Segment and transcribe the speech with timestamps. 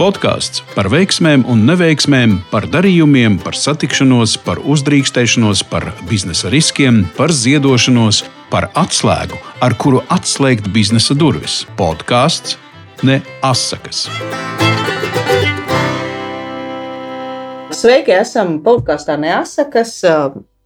[0.00, 7.28] Podkāsts par veiksmēm un neveiksmēm, par darījumiem, par satikšanos, par uzdrīkstēšanos, par biznesa riskiem, par
[7.36, 11.66] ziedošanos, par atslēgu, ar kuru atslēgt biznesa durvis.
[11.76, 12.56] Podkāsts
[13.04, 14.06] ne asakas.
[17.68, 19.98] Sveiki, esam podkāstā Neasakas.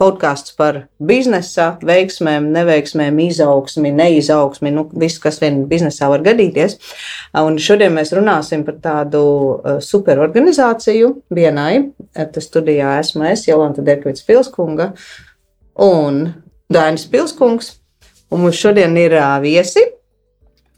[0.01, 6.75] Podkāsts par biznesa veiksmēm, neveiksmēm, izaugsmi, neizaugsmi, nu, viss, kas vien biznesā var gadīties.
[7.39, 9.23] Un šodien mēs runāsim par tādu
[9.87, 11.93] superorganizāciju vienai.
[12.11, 14.91] Tas studijā esmu es, Jolanta Derkvits Pilskunga
[15.87, 16.25] un
[16.75, 17.77] Dainis Pilskungs.
[18.35, 19.15] Un mums šodien ir
[19.45, 19.85] viesi.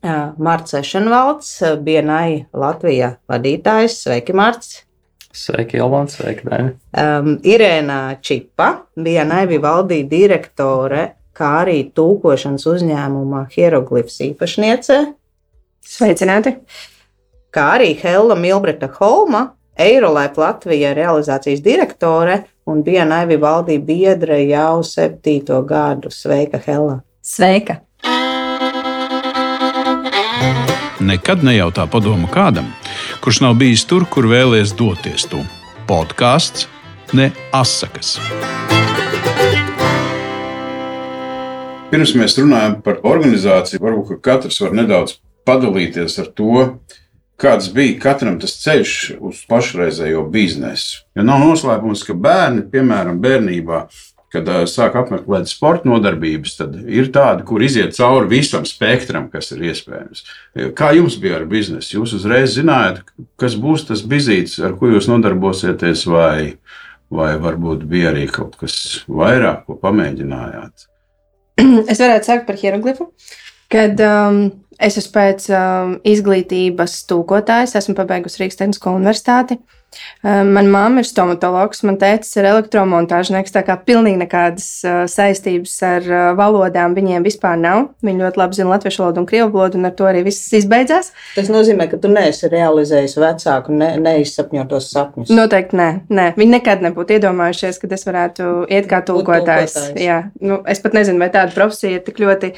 [0.04, 4.02] Mārcis Ešenvalds, BNI Latvijā vadītājs.
[4.04, 4.85] Sveiki, Mārcis!
[5.36, 6.68] Sveiki, Ilvāns, sveiki, Dēļ.
[6.96, 15.02] Um, Irēna Čipa bija Naivivaldī direktore, kā arī tūkošanas uzņēmuma hieroglifs īpašniece.
[15.86, 16.56] Sveicināti!
[17.52, 25.60] Kā arī Hella Milbreta Holma, Eirolēp Latvija realizācijas direktore un bija Naivivaldī biedra jau septīto
[25.68, 26.08] gadu.
[26.12, 27.02] Sveika, Hella!
[27.20, 27.82] Sveika!
[31.06, 32.72] Nekad nejautā padomu kādam,
[33.22, 35.42] kurš nav bijis tur, kur vēlēs doties tu.
[35.88, 36.66] Podkāsts
[37.16, 38.16] ne asakas.
[41.90, 46.64] Pirms mēs runājam par organizāciju, varbūt katrs var nedaudz padalīties ar to,
[47.38, 51.04] kāds bija katram tas ceļš uz pašreizējo biznesu.
[51.14, 53.84] Jo nav noslēpums, ka bērni, piemēram, bērnībā
[54.34, 59.52] kad uh, sāk apmeklēt sporta nodarbības, tad ir tādi, kur iziet cauri visam spektram, kas
[59.54, 60.24] ir iespējams.
[60.78, 61.98] Kā jums bija ar biznesu?
[61.98, 63.02] Jūs uzreiz zinājāt,
[63.40, 66.56] kas būs tas bizīts, ar ko jūs nodarbosieties, vai,
[67.12, 68.76] vai varbūt bija arī kaut kas
[69.06, 70.86] vairāk, ko pamēģinājāt?
[71.90, 73.10] Es varētu sākt par hieroglifu.
[73.72, 74.44] Kad um,
[74.78, 79.56] es esmu pēc um, izglītības tūkotājs, esmu pabeigusi Rīgas Tehnisko universitāti.
[79.56, 79.75] Uh,
[80.26, 83.54] Manā mamma ir stomatologs, man tēvs ir elektromontāžnieks.
[83.54, 84.68] Tā kā pilnīgi nekādas
[85.12, 87.90] saistības ar valodām viņiem vispār nav.
[88.06, 91.12] Viņi ļoti labi zina latviešu valodu un krievu valodu, un ar to arī viss izbeidzās.
[91.36, 95.32] Tas nozīmē, ka tu neesi realizējis vecāku, ne, neizsapņotos sapņus.
[95.36, 96.26] Noteikti nē, nē.
[96.40, 99.78] Viņi nekad nebūtu iedomājušies, ka es varētu iet kā tulkotājs.
[100.00, 102.52] Jā, nu, es pat nezinu, vai tāda profesija tik ļoti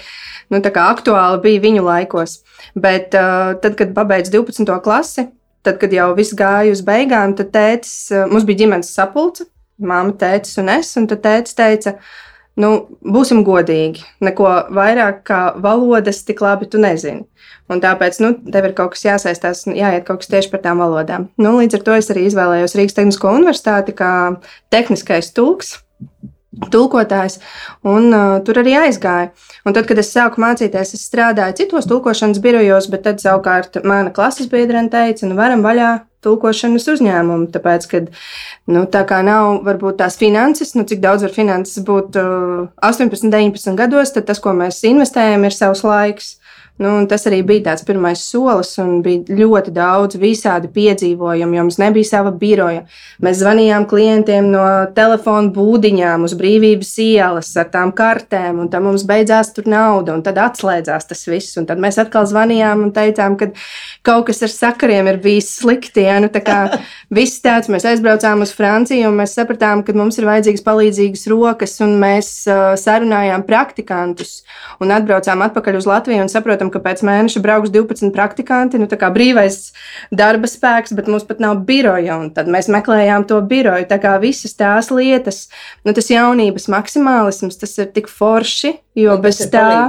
[0.52, 2.40] nu, aktuāla bija viņu laikos.
[2.78, 4.78] Bet uh, tad, kad pabeidzu 12.
[4.84, 5.28] klasi,
[5.68, 9.48] tad, kad jau viss gāja uz beigām, tad tētis, eh, mums bija ģimenes sapulce,
[9.78, 11.94] māma, tētis un es, un tad tētis teica,
[12.58, 12.70] nu,
[13.04, 17.26] būsim godīgi, neko vairāk kā valodas tik labi tu nezini.
[17.68, 21.28] Un tāpēc, nu, tev ir kaut kas jāsaistās, jāiet kaut kas tieši par tām valodām.
[21.38, 24.12] Nu, līdz ar to es arī izvēlējos Rīgas Tehnisko universitāti kā
[24.72, 25.76] tehniskais tulks
[26.72, 27.38] tulkotājs,
[27.86, 29.30] un uh, tur arī aizgāja.
[29.66, 34.12] Un tad, kad es sāku mācīties, es strādāju citos tulkošanas birojos, bet tad savukārt mana
[34.14, 35.92] klases biedrene teica, nu, varam vaļā
[36.26, 37.48] tulkošanas uzņēmumu.
[37.54, 38.10] Tāpēc, kad
[38.70, 43.30] nu, tā kā nav varbūt tās finanses, nu, cik daudz var finanses būt uh, 18,
[43.30, 46.36] 19 gados, tad tas, ko mēs investējam, ir savs laiks.
[46.78, 51.78] Nu, tas arī bija tāds pirmais solis, un bija ļoti daudz visādi piedzīvojumu, jo mums
[51.82, 52.84] nebija sava biroja.
[53.24, 54.62] Mēs zvanījām klientiem no
[54.94, 60.22] telefona būdiņām uz brīvības ielas ar tām kartēm, un tad mums beidzās tur nauda, un
[60.22, 61.56] tad atslēdzās tas viss.
[61.58, 63.50] Un tad mēs atkal zvanījām un teicām, ka
[64.06, 66.06] kaut kas ar sakariem ir bijis slikti.
[66.06, 66.20] Ja?
[66.22, 66.30] Nu,
[67.18, 71.74] viss tāds, mēs aizbraucām uz Franciju, un mēs sapratām, ka mums ir vajadzīgas palīdzīgas rokas,
[71.82, 74.44] un mēs uh, sarunājām praktikantus
[74.78, 78.86] un atbraucām atpakaļ uz Latviju un saprotam, zinām, ka pēc mēneša brauks 12 praktikanti, nu
[78.86, 79.72] tā kā brīvais
[80.10, 82.30] darba spēks, bet mums pat nav biroja.
[82.34, 83.86] Tad mēs meklējām to biroju.
[83.88, 85.48] Tā kā visas tās lietas,
[85.84, 89.88] nu tas jaunības maksimālisms, tas ir tik forši, jo un bez tā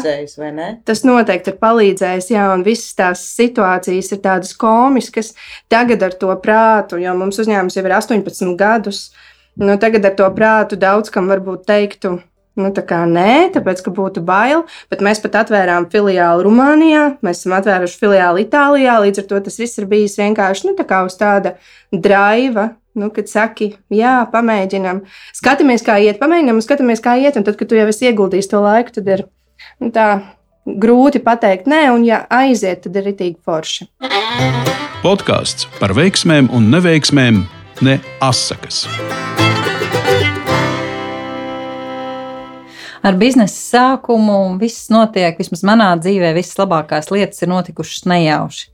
[0.86, 2.32] tas noteikti ir palīdzējis.
[2.32, 5.36] Jā, un visas tās situācijas ir tādas komiskas
[5.70, 9.10] tagad ar to prātu, jo mums uzņēmums jau ir 18 gadus.
[9.60, 12.20] Nu, tagad ar to prātu daudz kam varbūt teiktu,
[12.60, 17.44] Nu, tā kā nē, tāpēc, ka būtu bail, bet mēs pat atvērām filiāli Rumānijā, mēs
[17.44, 21.16] esam atvēruši filiāli Itālijā, līdz ar to tas viss ir bijis vienkārši nu, tā uz
[21.20, 21.56] tāda
[21.94, 22.74] draiva.
[23.00, 25.04] Nu, kad saki, jā, pamēģinām,
[25.38, 28.60] skatāmies, kā iet, pamēģinām, skatāmies, kā iet, un tad, kad tu jau esi ieguldījis to
[28.66, 29.24] laiku, tad ir
[29.80, 30.08] nu, tā
[30.66, 33.88] grūti pateikt, nē, un ja aiziet, tad ir ritīgi forši.
[35.06, 37.46] Podkāsts par veiksmēm un neveiksmēm,
[37.86, 38.84] ne asakas.
[43.06, 48.70] Ar biznesa sākumu viss notiek, vismaz manā dzīvē, visas labākās lietas ir notikušas nejauši.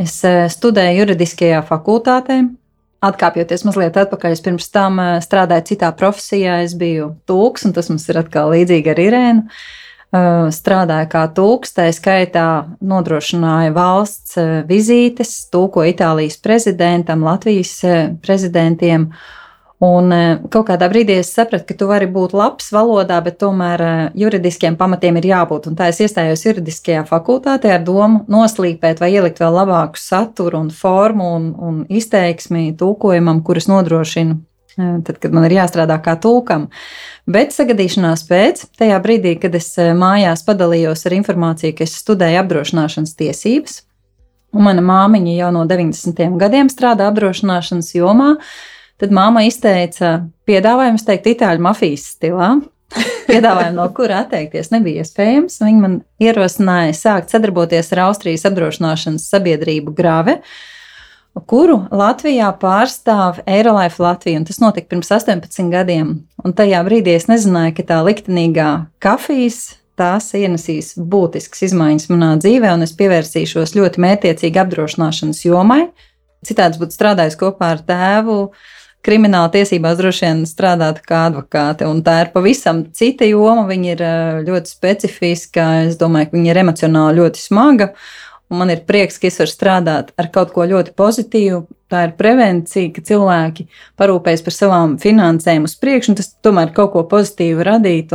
[0.00, 2.40] Es eh, studēju juridiskajā fakultātē.
[3.04, 6.60] Atkāpjoties mazliet atpakaļ, es pirms tam eh, strādāju citā profesijā.
[6.64, 9.62] Es biju tūks, un tas mums ir atkal līdzīgi ar Irēnu.
[10.50, 14.34] strādāja kā tulks, tā skaitā nodrošināja valsts
[14.66, 17.76] vizītes, tulko Itālijas prezidentam, Latvijas
[18.18, 19.12] prezidentiem.
[19.80, 20.12] Un
[20.52, 23.82] kaut kādā brīdī es sapratu, ka tu vari būt labs valodā, bet tomēr
[24.18, 25.70] juridiskiem pamatiem ir jābūt.
[25.70, 30.68] Un tā es iestājos juridiskajā fakultātē ar domu noslīpēt vai ielikt vēl labāku saturu un
[30.68, 34.36] formu un, un izteiksmi tulkojumam, kurus nodrošinu
[34.76, 36.68] tad, kad man ir jāstrādā kā tulkam.
[37.30, 43.16] Bet sagadīšanās pēc, tajā brīdī, kad es mājās padalījos ar informāciju, ka es studēju apdrošināšanas
[43.18, 43.80] tiesības,
[44.56, 46.36] un mana māmiņa jau no 90.
[46.40, 48.34] gadiem strādā apdrošināšanas jomā,
[49.00, 50.18] tad māma izteica
[50.48, 52.54] piedāvājumu, teikt, itāļu mafijas stilā.
[53.30, 55.60] Piedāvājumu, no kura atteikties, nebija iespējams.
[55.62, 60.40] Viņa man ierosināja sākt sadarboties ar Austrijas apdrošināšanas sabiedrību Grāve,
[61.50, 64.42] kuru Latvijā pārstāv Eirolife Latvija.
[64.48, 66.16] Tas notika pirms 18 gadiem.
[66.42, 68.70] Un tajā brīdī es nezināju, ka tā liktenīgā
[69.02, 75.84] kafijas tās ienesīs būtiskas izmaiņas manā dzīvē, un es pievērsīšos ļoti mētiecīgi apdrošināšanas jomai.
[76.46, 78.38] Citādi būtu strādājis kopā ar tēvu.
[79.00, 83.64] Krimināla tiesībās droši vien strādāt kā advokāte, tā ir pavisam cita joma.
[83.68, 87.94] Viņa ir eh, ļoti specifiska, es domāju, ka viņa ir emocionāli ļoti smaga.
[88.50, 91.62] Man ir prieks, ka es varu strādāt ar kaut ko ļoti pozitīvu.
[91.90, 93.66] Tā ir prevencija, ka cilvēki
[93.98, 98.12] parūpējas par savām finansēm uz priekšu, un tas tomēr kaut ko pozitīvu radīt.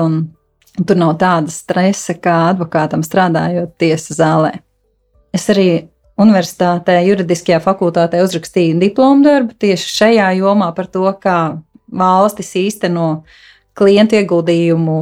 [0.76, 4.58] Tur nav tāda stresa kā advokātam strādājot tiesas zālē.
[5.36, 5.88] Es arī
[6.22, 11.40] universitātē, juridiskajā fakultātē uzrakstīju diplomu darbu tieši šajā jomā par to, kā
[11.92, 13.10] valstis īsteno
[13.76, 14.98] klientu ieguldījumu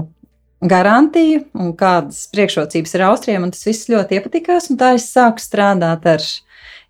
[0.63, 3.49] garantiju un kādas priekšrocības ir Austrijam.
[3.51, 6.25] Tas viss ļoti iepatikās, un tā es sāku strādāt ar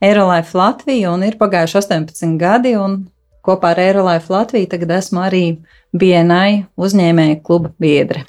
[0.03, 1.15] Eirolife Latviju.
[1.27, 3.03] Ir pagājuši 18 gadi, un
[3.43, 5.45] kopā ar Eirolife Latviju tagad esmu arī
[5.93, 8.25] BNI uzņēmēju kluba biedre.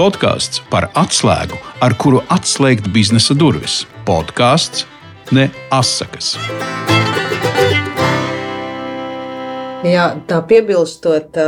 [0.00, 3.84] Podkāsts par atslēgu, ar kuru atslēgt biznesa durvis.
[4.08, 4.86] Podkāsts
[5.32, 6.34] ne asakas.
[9.86, 11.38] Jā, tā piebilstot,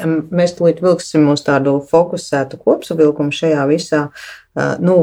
[0.00, 4.00] Mēs tulīt vilksim uz tādu fokusētu kopsavilkumu šajā visā.
[4.80, 4.96] Nu,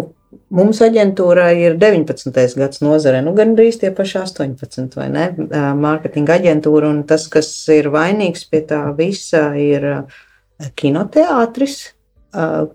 [0.54, 2.34] mums aģentūra ir 19.
[2.58, 5.28] gads nozare, nu gandrīz tie paši 18, vai ne?
[5.78, 9.88] Mārketinga aģentūra, un tas, kas ir vainīgs pie tā visa, ir
[10.78, 11.78] kinoteātris,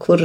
[0.02, 0.22] kur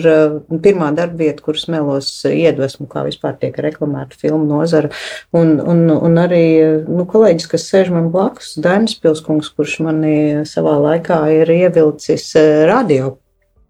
[0.63, 4.91] pirmā darbvieta, kuras melos iedvesmu, kā vispār tiek reklamēta filmu nozara.
[5.35, 6.43] Un, un, un arī
[6.87, 10.17] nu, kolēģis, kas sēž man blakus, Dainis Pilskungs, kurš mani
[10.49, 12.31] savā laikā ir ievilcis
[12.69, 13.17] radio.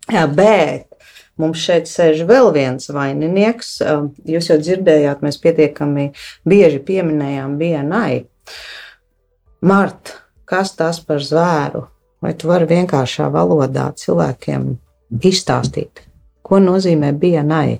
[0.07, 0.87] Jā, bet
[1.37, 3.75] Mums šeit sēž vēl viens vaininieks.
[4.25, 6.07] Jūs jau dzirdējāt, mēs pietiekami
[6.49, 8.23] bieži pieminējām BNI.
[9.69, 10.17] Marta,
[10.49, 11.85] kas tas par zvēru?
[12.25, 14.71] Vai tu vari vienkāršā valodā cilvēkiem
[15.11, 16.03] izstāstīt,
[16.45, 17.79] ko nozīmē BNI?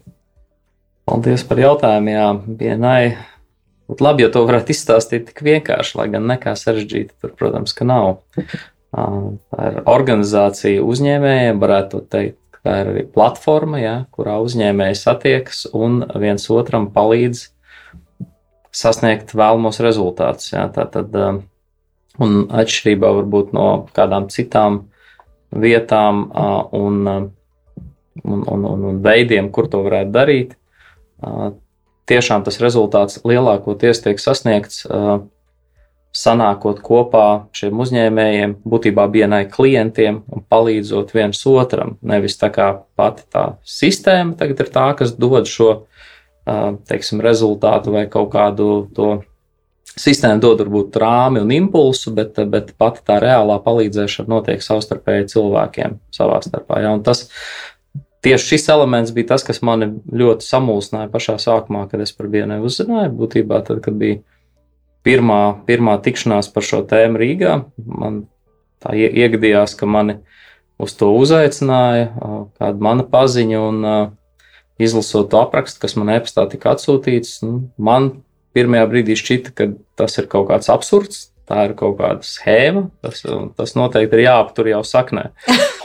[1.07, 2.11] Paldies par jautājumu.
[2.11, 3.11] Jā, BNI.
[3.87, 7.87] Būtu labi, ja to varētu izstāstīt tik vienkārši, lai gan nekā sarežģīta tur, protams, ka
[7.87, 8.17] nav.
[8.91, 16.01] Tā ir organizācija uzņēmējiem, varētu teikt, tā ir arī platforma, ja, kurā uzņēmēji satiekas un
[16.19, 17.45] viens otram palīdz
[18.75, 20.51] sasniegt vēlamos rezultātus.
[20.51, 20.67] Ja.
[20.73, 21.15] Tātad,
[22.19, 24.83] un atšķirībā varbūt no kādām citām
[25.51, 26.25] vietām
[26.75, 26.99] un,
[28.23, 30.57] un, un, un, veidiem, kur to varētu darīt.
[32.07, 34.85] Tiešām tas rezultāts lielākoties tiek sasniegts
[36.17, 37.25] sanākot kopā
[37.55, 41.97] šiem uzņēmējiem, būtībā vienai klientiem un palīdzot viens otram.
[42.01, 45.71] Nevis tā kā pati tā sistēma tagad ir tā, kas dod šo
[46.87, 49.17] teiksim, rezultātu vai kaut kādu to
[49.97, 55.97] Sistēma dod varbūt rāmi un impulsu, bet, bet pati tā reālā palīdzēšana notiek savstarpēji cilvēkiem
[56.13, 56.83] savā starpā.
[56.83, 56.93] Ja?
[56.93, 57.25] Un tas
[58.25, 62.59] tieši šis elements bija tas, kas mani ļoti samulsināja pašā sākumā, kad es par vienu
[62.67, 63.15] uzzināju.
[63.17, 64.21] Būtībā tad, kad bija
[65.07, 68.25] pirmā, pirmā tikšanās par šo tēmu Rīgā, man
[68.83, 70.19] tā iegadījās, ka mani
[70.77, 72.11] uz to uzaicināja
[72.59, 73.65] kāda mana paziņa.
[73.71, 74.15] Un,
[74.77, 78.11] Izlasot to aprakstu, kas man e-pastā tika atsūtīts, nu, man
[78.57, 81.27] pirmajā brīdī šķita, ka tas ir kaut kāds absurds.
[81.47, 82.89] Tā ir kaut kāda schēma.
[82.99, 83.21] Tas,
[83.55, 85.29] tas noteikti ir jāaptur jau saknē.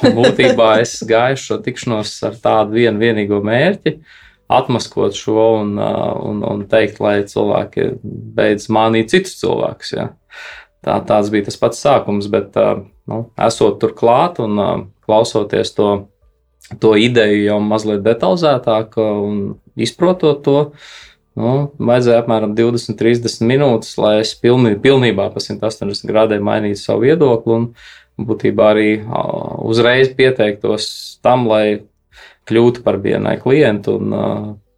[0.02, 3.92] Un būtībā es gāju šo tikšanos ar tādu vienu vienīgo mērķi,
[4.50, 9.94] atmaskot šo un, un, un teikt, lai cilvēki beidz mānīt citus cilvēkus.
[9.94, 10.08] Ja.
[10.82, 12.58] Tā, tāds bija tas pats sākums, bet
[13.06, 14.58] nu, esot tur klāt un
[15.06, 15.92] klausoties to,
[16.82, 19.42] to ideju jau mazliet detalizētāk un
[19.78, 20.58] izprotot to,
[21.38, 27.06] Nu, vajadzēja apmēram 20, 30 minūtes, lai es pilnī, pilnībā pa 180 grādiem mainītu savu
[27.06, 27.56] viedokli.
[27.56, 28.88] Un būtībā arī
[29.64, 30.90] uzreiz pieteiktos
[31.24, 31.84] tam, lai
[32.50, 34.16] kļūtu par BNI klientu un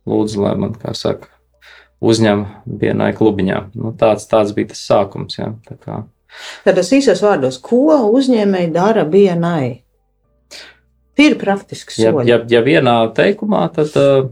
[0.07, 1.31] lūdzu, lai man, kā saka,
[2.05, 3.61] uzņem BNI klubiņā.
[3.75, 5.41] Nu, tāds, tāds bija tas sākums.
[5.41, 6.03] Ja, tā kā.
[6.63, 9.07] Tad tas īsos vārdos, ko uzņēmēji dara?
[11.19, 12.27] Ir praktiski soļi.
[12.27, 14.31] Ja, ja, ja vienā teikumā, tad uh,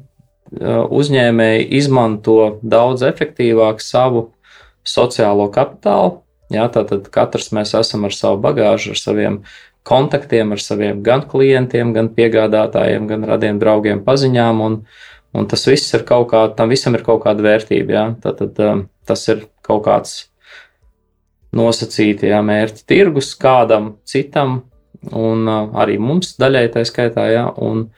[0.60, 4.30] uzņēmēji izmanto daudz efektīvāk savu
[4.84, 6.20] sociālo kapitālu.
[6.52, 9.38] Jā, tātad katrs mēs esam ar savu bagāžu, ar saviem
[9.88, 14.60] kontaktiem, ar saviem gan klientiem, gan piegādātājiem, gan radiem draugiem, paziņām.
[14.66, 14.76] Un,
[15.32, 17.96] un tas viss ir kaut kā, tam visam ir kaut kāda vērtība.
[17.96, 18.04] Jā.
[18.26, 20.18] Tātad um, tas ir kaut kāds
[21.56, 24.62] nosacīti jā, mērķi tirgus kādam citam,
[25.08, 27.26] un uh, arī mums daļai tā skaitā.
[27.32, 27.88] Ja, un,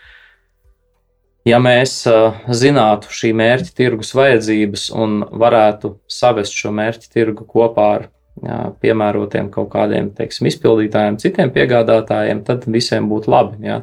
[1.48, 7.88] ja mēs uh, zinātu šī mērķa tirgus vajadzības un varētu savest šo mērķa tirgu kopā
[7.98, 8.06] ar
[8.42, 13.60] jā, piemērotiem kaut kādiem teiksim, izpildītājiem, citiem piegādātājiem, tad visiem būtu labi.
[13.68, 13.82] Ja.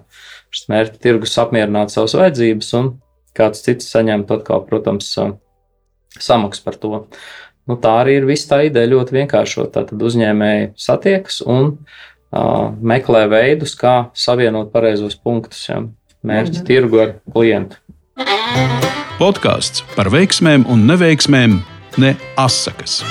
[0.51, 2.91] Šis mērķa tirgus apmierinātu savas vajadzības, un
[3.38, 5.38] kāds cits saņemtu atkal, protams, uh,
[6.20, 7.06] samaksu par to.
[7.70, 9.72] Nu, tā arī ir visa tā ideja ļoti vienkāršot.
[9.75, 11.75] Tad uzņēmēji satiekas un
[12.32, 15.82] meklē veidus, kā savienot pareizos punktus, ja,
[16.28, 16.68] mērķi mhm.
[16.68, 17.80] tirgu ar klientu.
[19.22, 21.60] Podkāsts par veiksmēm un neveiksmēm,
[22.01, 23.01] ne asakas.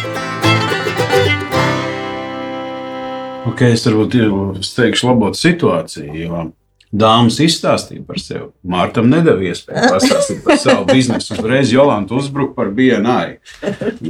[3.51, 4.17] Okay, es varbūt
[4.61, 6.43] es teikšu, labot situāciju, jo
[6.91, 8.49] dāmas izstāstīja par sevi.
[8.67, 11.37] Mārtam nedēļa iespēju pastāstīt par savu biznesu.
[11.39, 13.39] Uzreiz Jolanta uzbruka par BNI.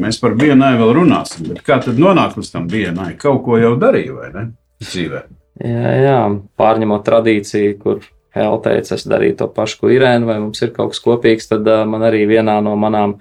[0.00, 3.14] Mēs par BNI vēl runāsim, bet kā tad nonākt līdz tam BNI?
[3.20, 4.46] Kaut ko jau darīja, vai ne?
[4.80, 5.26] dzīvē.
[5.60, 6.20] Jā, jā,
[6.56, 8.00] pārņemot tradīciju, kur
[8.36, 11.66] Hela teica, es darīju to pašu, ko Irēna, vai mums ir kaut kas kopīgs, tad
[11.66, 13.16] uh, man arī vienā no manām,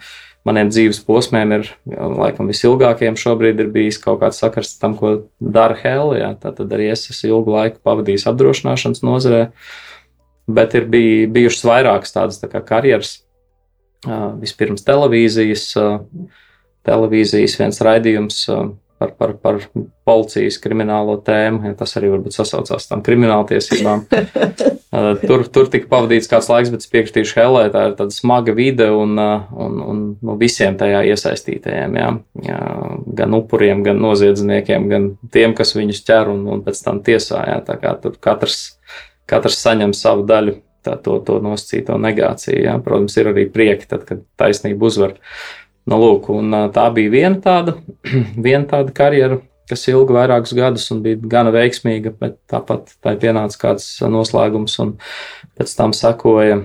[0.47, 5.77] maniem dzīves posmiem ir, laikam, visilgākajiem šobrīd ir bijis kaut kāds sakars tam, ko dara.
[6.17, 9.47] Jā, tad arī es esmu ilgu laiku pavadījis apdrošināšanas nozarē,
[10.49, 13.19] bet ir bij, bijušas vairākas tādas tā kā karjeras.
[14.07, 15.97] Uh, vispirms televīzijas, uh,
[16.87, 18.37] televīzijas viens raidījums.
[18.47, 18.69] Uh,
[18.99, 19.59] par, par, par
[20.07, 21.69] policijas kriminālo tēmu.
[21.69, 24.03] Ja tas arī varbūt sasaucās ar tām krimināltiesībām.
[25.29, 28.89] tur, tur tika pavadīts kāds laiks, bet es piekritīšu Helē, tā ir tāda smaga vide
[28.91, 31.99] un, un, un no visiem tajā iesaistītajiem.
[32.01, 32.09] Jā.
[32.49, 32.59] Jā,
[33.21, 37.45] gan upuriem, gan noziedzniekiem, gan tiem, kas viņus ķer un, un pēc tam tiesā.
[37.53, 37.61] Jā.
[37.69, 38.59] Tā kā tur katrs,
[39.29, 40.59] katrs saņem savu daļu.
[40.79, 42.59] Tā, to, to nosacīto negāciju.
[42.63, 42.77] Jā.
[42.83, 45.17] Protams, ir arī prieki, tad, kad taisnība uzvar.
[45.19, 46.27] Uh, Nu, lūk,
[46.75, 47.77] tā bija viena tāda,
[48.45, 53.61] viena tāda karjera, kas ilga vairākus gadus un bija gana veiksmīga, bet tāpat tā pienāca
[53.63, 54.95] kāds noslēgums, un
[55.57, 56.63] pēc tam sekoja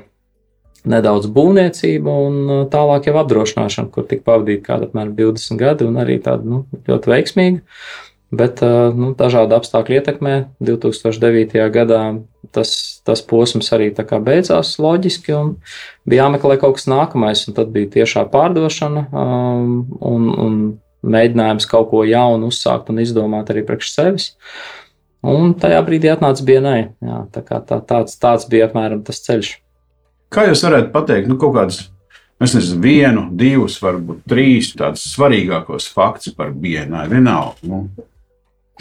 [0.89, 6.19] nedaudz būvniecība un tālāk jau apdrošināšana, kur tika pavadīta kāda apmēram 20 gadi un arī
[6.25, 7.65] tāda nu, ļoti veiksmīga.
[8.35, 8.63] Bet
[8.97, 11.59] nu, dažādu apstākļu ietekmē 2009.
[11.75, 12.01] gadā
[12.55, 12.71] tas,
[13.05, 15.51] tas posms arī beidzās loģiski, un
[16.09, 17.45] bija jāmeklē kaut kas nākamais.
[17.55, 20.57] Tad bija tiešā pārdošana um, un, un
[21.05, 24.31] mēģinājums kaut ko jaunu uzsākt un izdomāt arī priekš sevis.
[25.25, 26.81] Un tajā brīdī atnāca BNI.
[27.05, 29.57] Jā, tā tā, tāds, tāds bija apmēram tas ceļš.
[30.35, 31.85] Kā jūs varētu pateikt, nu, kaut kādas
[32.43, 37.05] Es nezinu, vienu, divus, varbūt trīs tādus svarīgākos faktus par BNI.
[37.09, 37.85] Vienalga, nu,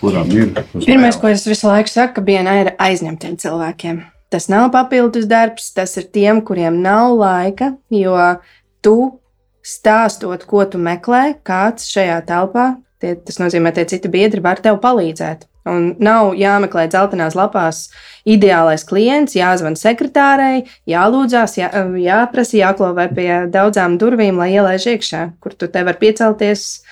[0.02, 0.52] kuram ir.
[0.74, 4.02] Pirmais, ko es visu laiku saku, ka BNI ir aizņemtiem cilvēkiem.
[4.34, 8.18] Tas nav papildus darbs, tas ir tiem, kuriem nav laika, jo
[8.82, 8.98] tu
[9.64, 14.82] stāstot, ko tu meklē, kāds šajā telpā, tie, tas nozīmē, ka citi biedri var tev
[14.84, 15.46] palīdzēt.
[15.70, 17.86] Un nav jāmeklē dzeltenās lapās
[18.27, 21.70] ideālais klients, jāzvan sekretārei, jālūdzās, jā,
[22.03, 26.84] jāprasa, jāklovē pie daudzām durvīm, lai ielaiž iekšā, kur tu te vari piecelties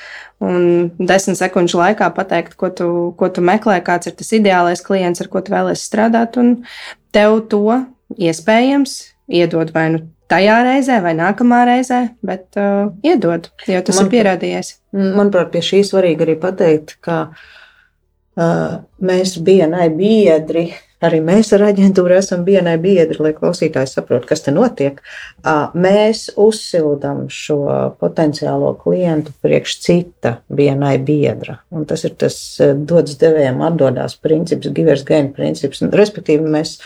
[0.41, 2.87] un desmit sekundžu laikā pateikt, ko tu,
[3.19, 6.39] ko tu meklē, kāds ir tas ideālais klients, ar ko tu vēlēsies strādāt.
[6.39, 6.63] Un
[7.11, 7.81] tev to
[8.15, 8.97] iespējams
[9.31, 14.13] iedod vai nu tajā reizē, vai nākamā reizē, bet uh, iedod, jo tas Man, ir
[14.15, 14.75] pierādījies.
[14.95, 17.49] Manuprāt, pie šī svarīgi arī pateikt, ka uh,
[18.35, 20.69] mēs BNI biedri
[21.01, 24.99] Arī mēs ar aģentūru esam vienai biedri, lai klausītāji saprotu, kas te notiek.
[25.73, 27.57] Mēs uzsildām šo
[28.01, 31.57] potenciālo klientu priekš cita vienai biedra.
[31.73, 35.81] Un tas ir tas dodas devējiem atdodās princips, givers gain princips.
[35.81, 36.77] Respektīvi, mēs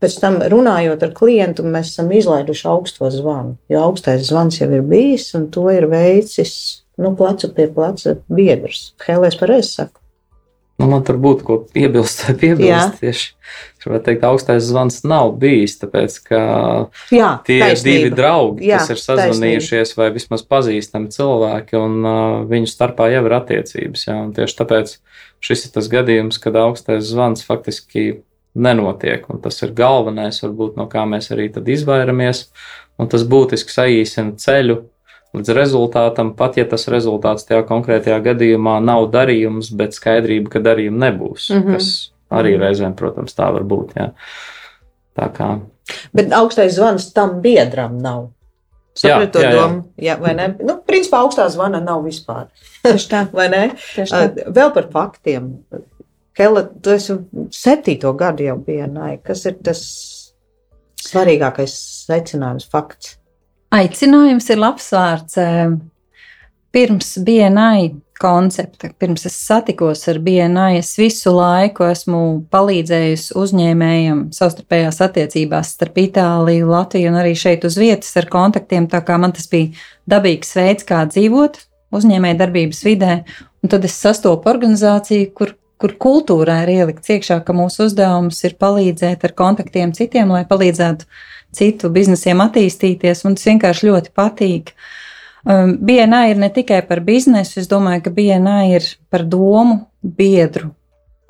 [0.00, 3.58] pēc tam runājot ar klientu, mēs esam izlaiduši augsto zvanu.
[3.68, 6.54] Jo augstais zvans jau ir bijis, un to ir veicis
[6.96, 8.94] nu, plecu pie pleca biedrs.
[9.04, 9.99] Hēlēs pareizi saka.
[10.80, 12.84] Nu, man tur būtu ko piebilst, piebilst Jā.
[12.96, 13.26] tieši,
[13.82, 15.76] gribētu teikt, augstais zvans nav bijis.
[15.82, 16.40] Tāpēc, ka
[17.12, 17.84] Jā, tie taisnība.
[17.84, 22.16] divi draugi, Jā, kas ir sazvanījušies, vai vismaz pazīstami cilvēki, un uh,
[22.48, 24.06] viņu starpā jau ir attiecības.
[24.08, 24.96] Jā, tieši tāpēc
[25.44, 28.22] šis ir tas gadījums, kad augstais zvans faktiski
[28.54, 29.26] nenotiek.
[29.44, 32.48] Tas ir galvenais, varbūt, no kā mēs arī izvairamies.
[33.00, 34.82] Un tas būtiski saīsina ceļu
[35.36, 41.06] līdz rezultātam, pat ja tas rezultāts tajā konkrētajā gadījumā nav darījums, bet skaidrība, ka darījuma
[41.06, 41.50] nebūs.
[41.52, 41.76] Mm -hmm.
[41.76, 43.94] Kas arī reizēm, protams, tā var būt.
[43.98, 44.10] Jā.
[45.18, 45.60] Tā kā.
[46.14, 48.28] Bet augstais zvans tam biedram nav.
[48.94, 50.48] Sapratu to domu, jā, vai ne?
[50.66, 52.48] Nu, principā augstā zvana nav vispār.
[52.82, 53.22] Tieši tā.
[53.38, 53.62] vai ne?
[53.94, 54.50] Tieši tā.
[54.50, 55.52] Vēl par faktiem.
[56.36, 57.16] Kela, tu esi
[57.54, 59.20] septīto gadu jau BNI.
[59.22, 59.80] Kas ir tas
[61.06, 61.74] svarīgākais
[62.08, 63.19] secinājums, fakts?
[63.70, 65.38] Aicinājums ir labs vārds.
[65.38, 65.74] Eh,
[66.70, 72.20] Pirms BNI koncepta, pirms es satikos ar BNI, es visu laiku esmu
[72.52, 78.86] palīdzējusi uzņēmējiem savstarpējās attiecībās starp Itāliju, Latviju un arī šeit uz vietas ar kontaktiem.
[78.92, 79.72] Tā kā man tas bija
[80.10, 81.58] dabīgs veids, kā dzīvot
[81.96, 83.16] uzņēmēja darbības vidē,
[83.64, 88.58] un tad es sastopu organizāciju, kur kur kultūrā ir ielikts iekšā, ka mūsu uzdevums ir
[88.60, 91.06] palīdzēt ar kontaktiem citiem, lai palīdzētu
[91.56, 93.24] citu biznesiem attīstīties.
[93.26, 94.74] Man tas vienkārši ļoti patīk.
[95.40, 100.74] Um, BNI ir ne tikai par biznesu, es domāju, ka BNI ir par domu biedru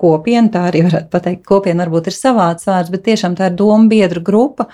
[0.00, 0.50] kopienu.
[0.52, 4.24] Tā arī varētu pateikt, kopiena varbūt ir savāds vārds, bet tiešām tā ir doma biedru
[4.24, 4.70] grupa.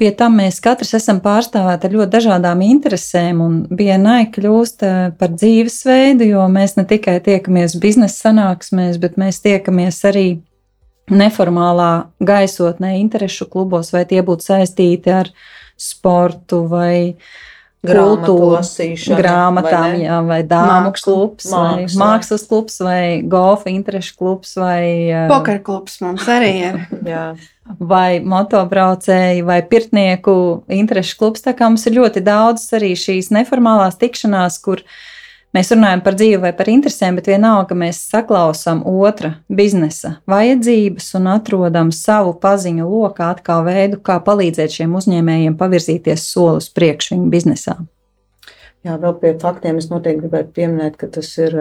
[0.00, 5.34] Pie tam mēs katrs esam pārstāvēti ar ļoti dažādām interesēm, un BNI kļūst eh, par
[5.34, 10.24] dzīvesveidu, jo mēs ne tikai tiekamies biznesa sanāksmēs, bet mēs tiekamies arī
[11.10, 15.30] neformālā gaisotnē, interešu klubos, vai tie būtu saistīti ar
[15.80, 17.16] sportu vai
[17.80, 18.58] kultūru,
[19.16, 21.86] grāmatām, vai, jā, vai dāmu Mākslu, klubs, māksla.
[21.86, 26.82] vai mākslas klubs, vai golfa interešu klubs, vai poker klubs mums arī ir.
[27.92, 30.34] vai motobraucēji, vai pirtnieku
[30.68, 31.46] interešu klubs.
[31.46, 35.09] Tā kā mums ir ļoti daudz arī šīs neformālās tikšanās, kur mēs
[35.74, 41.90] runājam par dzīvi vai par interesēm, bet vienalga mēs saklausām otra biznesa vajadzības un atrodam
[41.94, 47.80] savu paziņu lokā atkal veidu, kā palīdzēt šiem uzņēmējiem pavirzīties soli uz priekšu viņu biznesā.
[48.86, 51.56] Jā, vēl pie faktiem es noteikti gribētu pieminēt, ka tas ir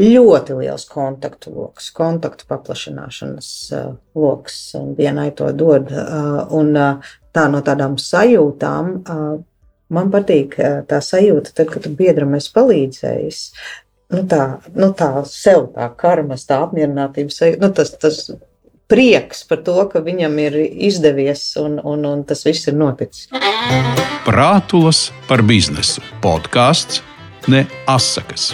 [0.00, 5.94] ļoti liels kontaktu lokus, kontaktu paplašināšanas uh, lokus, un vienai to dod.
[5.94, 8.92] Uh, un uh, tā no tādām sajūtām,
[9.92, 10.56] man patīk
[10.90, 13.40] tā sajūta, tad, kad tu biedram esi palīdzējis.
[14.10, 18.24] Nu tā, nu tā sev tā karmas, tā apmierinātības, nu tas, tas
[18.90, 20.56] prieks par to, ka viņam ir
[20.88, 23.28] izdevies un, un, un tas viss ir noticis.
[24.26, 27.04] Prātulas par biznesu podkāsts
[27.50, 28.50] ne asakas.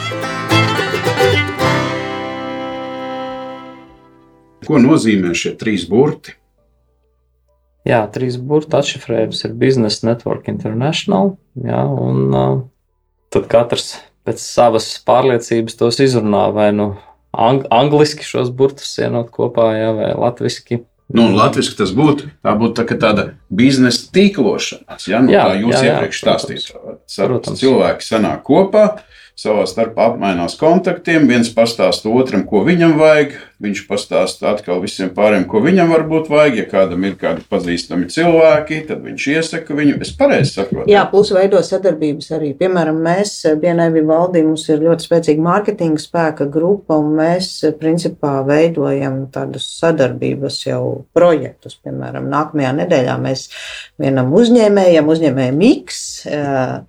[4.67, 6.37] Ko nozīmē šie trīs burti?
[7.87, 11.37] Jā, trīs burbuļu atšifrējums ir Business Network International.
[11.63, 12.57] Jā, un uh,
[13.31, 13.93] tad katrs
[14.27, 16.95] pēc savas pārliecības tos izrunā vai nu
[17.37, 20.83] ang angliski šos burtus sienot kopā, jā, vai latviešu.
[21.15, 22.33] Nu, Latvijas tas būtu.
[22.43, 25.05] Tā būtu tā, tāda biznesa tīklošanās.
[25.07, 25.21] Ja?
[25.23, 27.53] Nu, jā, tā jūs jā, iepriekš stāstījāt.
[27.61, 28.87] Cilvēki sanāk kopā,
[29.37, 31.27] savā starpā apmainās kontaktiem.
[31.29, 36.57] viens pastāsta otram, ko viņam vajag, viņš pastāsta atkal visiem pārējiem, ko viņam varbūt vajag.
[36.57, 39.99] Ja kādam ir kādi pazīstami cilvēki, tad viņš iesaka viņu.
[40.01, 40.89] Es pareizi saprotu.
[40.89, 42.55] Jā, plus veido sadarbības arī.
[42.57, 49.27] Piemēram, mēs Dienēvi valdī mums ir ļoti spēcīga mārketinga spēka grupa, un mēs principā veidojam
[49.37, 50.83] tādus sadarbības jau
[51.17, 51.77] projektus.
[51.85, 53.51] Piemēram, nākamajā nedēļā mēs
[54.01, 56.05] vienam uzņēmējam, uzņēmējam X,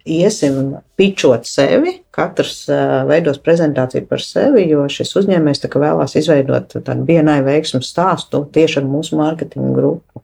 [0.08, 1.94] iesim pičot sevi.
[2.18, 2.64] Katrs
[3.06, 8.88] veidos prezentāciju par sevi, jo šis uzņēmējs vēlās izveidot tādu vienai veiksmu stāstu tieši ar
[8.90, 10.24] mūsu mārketinga grupu.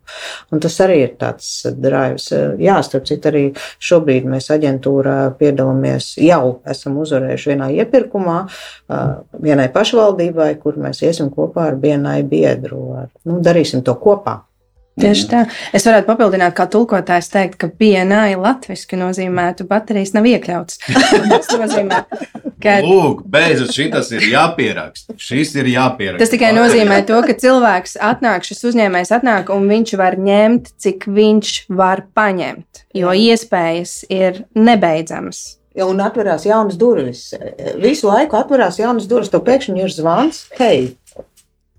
[0.50, 2.32] Un tas arī ir tāds drives.
[2.62, 3.44] Jā, starp citu, arī
[3.78, 8.40] šobrīd mēs aģentūrā piedalāmies, jau esam uzvarējuši vienā iepirkumā,
[9.46, 12.82] vienai pašvaldībai, kur mēs iesim kopā ar vienai biedru.
[13.30, 14.40] Nu, darīsim to kopā.
[15.00, 15.40] Tieši tā.
[15.74, 20.78] Es varētu papildināt, kā tulkotājs teikt, ka BNI latviešu nozīmētu baterijas nav iekļauts.
[21.32, 22.04] Tas nozīmē,
[22.62, 22.76] ka.
[22.86, 25.18] Lūk, beidzot, šis ir jāpieraksta.
[25.18, 26.22] Šis ir jāpieraksta.
[26.22, 31.10] Tas tikai nozīmē to, ka cilvēks atnāk, šis uzņēmējs atnāk un viņš var ņemt, cik
[31.10, 32.86] viņš var paņemt.
[32.94, 35.44] Jo iespējas ir nebeidzamas.
[35.82, 37.32] Un atverās jaunas durvis.
[37.82, 39.34] Visu laiku atverās jaunas durvis.
[39.34, 40.92] Tev pēkšņi ir zvans, hei,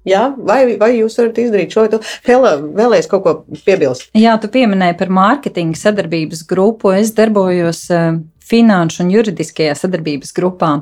[0.04, 2.00] Jā, vai, vai jūs varat izdarīt šo lietu?
[2.26, 3.32] Hela, vēlēs kaut ko
[3.64, 4.10] piebilst?
[4.18, 6.92] Jā, tu pieminēji par mārketinga sadarbības grupu.
[6.92, 10.74] Es darbojos uh, finanšu un juridiskajā sadarbības grupā.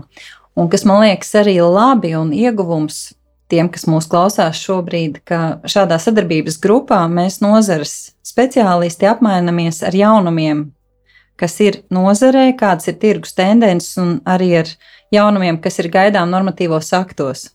[0.58, 3.12] Un kas man liekas arī labi un ieguvums
[3.52, 10.66] tiem, kas mūs klausās šobrīd, ka šādā sadarbības grupā mēs nozares speciālisti apmainamies ar jaunumiem,
[11.40, 14.76] kas ir nozarē, kādas ir tirgus tendences un arī ar
[15.14, 17.50] jaunumiem, kas ir gaidām normatīvos aktos.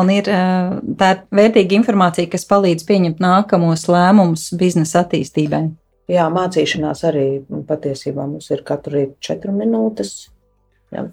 [0.00, 5.68] Un ir tā ir vērtīga informācija, kas palīdz pieņemt nākamos lēmumus biznesa attīstībai.
[6.10, 7.26] Jā, mācīšanās arī
[7.68, 10.10] patiesībā mums ir katru rītu četru minūtes,
[10.92, 11.06] jā,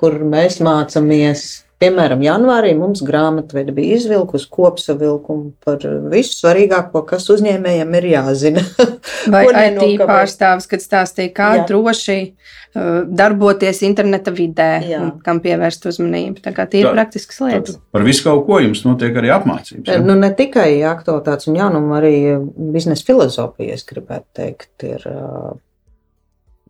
[0.00, 1.44] kur mēs mācāmies
[1.82, 5.82] Piemēram, janvārī mums grāmatvedi bija izvilkusi kopsavilkumu par
[6.12, 8.62] visu svarīgāko, kas uzņēmējiem ir jāzina.
[9.34, 11.66] Vai IT pārstāvis, kad stāstīja, kā Jā.
[11.68, 15.02] droši uh, darboties interneta vidē, Jā.
[15.26, 16.44] kam pievērst uzmanību.
[16.46, 17.82] Tā kā tie ir praktiskas lietas.
[17.94, 19.90] Par visu kaut ko jums notiek arī apmācības.
[19.90, 20.00] Ja?
[20.04, 22.16] Nu, ne tikai aktualitātes un jaunumu, arī
[22.74, 25.06] biznesa filozofija, es gribētu teikt, ir.
[25.10, 25.54] Uh,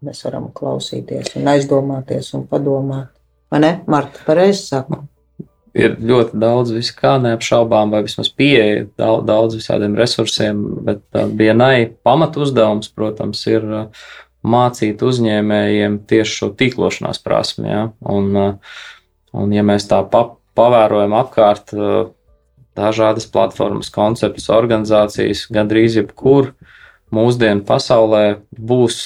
[0.04, 3.13] mēs varam klausīties, un aizdomāties un padomāt.
[3.54, 4.96] Vai ne, Marta, pareizi saku?
[5.78, 11.04] Ir ļoti daudz viskā, neapšaubām, vai vismaz pieeja daudz, daudz visādiem resursiem, bet
[11.38, 13.62] vienai pamatu uzdevums, protams, ir
[14.42, 17.70] mācīt uzņēmējiem tieši šo tīklošanās prasmi.
[17.70, 17.84] Ja?
[18.02, 18.34] Un,
[19.38, 20.24] un ja mēs tā pa,
[20.58, 21.70] pavērojam apkārt
[22.74, 26.56] dažādas platformas, konceptus, organizācijas, gandrīz jebkur
[27.14, 28.26] mūsdienu pasaulē
[28.58, 29.04] būs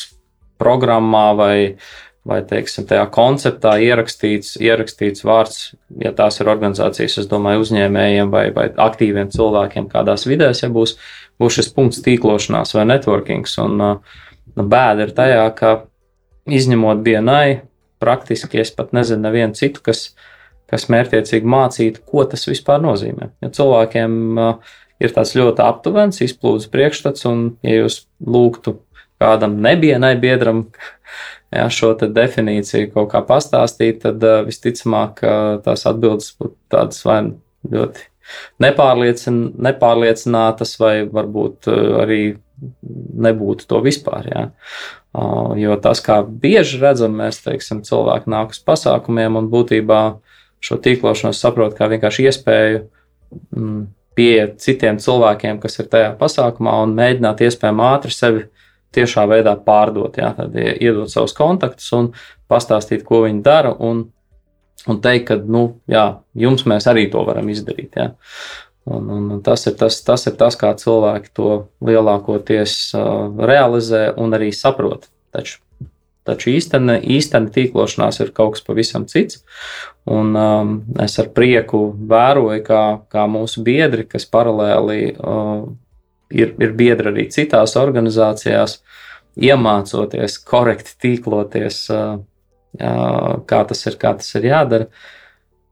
[0.59, 1.97] programmā vai uh,
[2.29, 8.49] vai teiksim, tajā konceptā ierakstīts, ierakstīts vārds, ja tās ir organizācijas, es domāju, uzņēmējiem vai,
[8.55, 10.99] vai aktīviem cilvēkiem kādās vidēs, ja būs,
[11.41, 13.57] būs šis punkts tīklošanās vai networkings.
[13.64, 14.19] Un uh,
[14.59, 15.73] bēda ir tajā, ka
[16.59, 17.62] izņemot BNI,
[18.03, 20.11] praktiski es pat nezinu nevienu citu, kas,
[20.69, 23.33] kas mērķiecīgi mācītu, ko tas vispār nozīmē.
[23.45, 28.77] Jo cilvēkiem uh, ir tāds ļoti aptuvens, izplūdes priekšstats, un ja jūs lūgtu
[29.19, 30.67] kādam nebienai biedram,
[31.55, 37.21] jā, šo definīciju kaut kā pastāstīt, tad uh, visticamāk uh, tās atbildes būtu tādas vai
[37.69, 38.07] ļoti
[38.63, 42.23] nepārliecin, nepārliecinātas, vai varbūt uh, arī
[43.29, 44.29] nebūtu to vispār.
[44.29, 44.47] Jā.
[45.17, 50.03] Uh, jo tas, kā bieži redzam, mēs teiksim, cilvēki nāk uz pasākumiem un būtībā
[50.65, 52.83] šo tīklošanos saprot kā vienkārši iespēju
[53.55, 53.83] mm,
[54.19, 58.47] pieiet citiem cilvēkiem, kas ir tajā pasākumā, un mēģināt iespējami ātri sevi
[58.96, 60.16] tiešā veidā pārdot.
[60.20, 62.12] Jā, tad iedot savus kontaktus un
[62.51, 63.74] pastāstīt, ko viņi dara.
[63.74, 64.07] Un,
[64.88, 66.07] un teikt, ka nu, jā,
[66.38, 67.98] jums mēs arī to varam izdarīt.
[67.98, 68.12] Jā.
[68.88, 74.37] Un, un tas, ir tas, tas ir tas, kā cilvēki to lielākoties uh, realizē un
[74.37, 75.11] arī saprot.
[75.35, 75.59] Taču,
[76.24, 79.42] taču īstenībā īsteni tīklošanās ir kaut kas pavisam cits.
[80.09, 80.72] Un, um,
[81.05, 85.68] es ar prieku vēroju, kā, kā mūsu biedri, kas paralēli uh,
[86.31, 88.79] ir, ir biedri arī citās organizācijās,
[89.38, 91.85] iemācoties korekti tīkloties,
[92.79, 94.88] kā tas ir, kā tas ir jādara.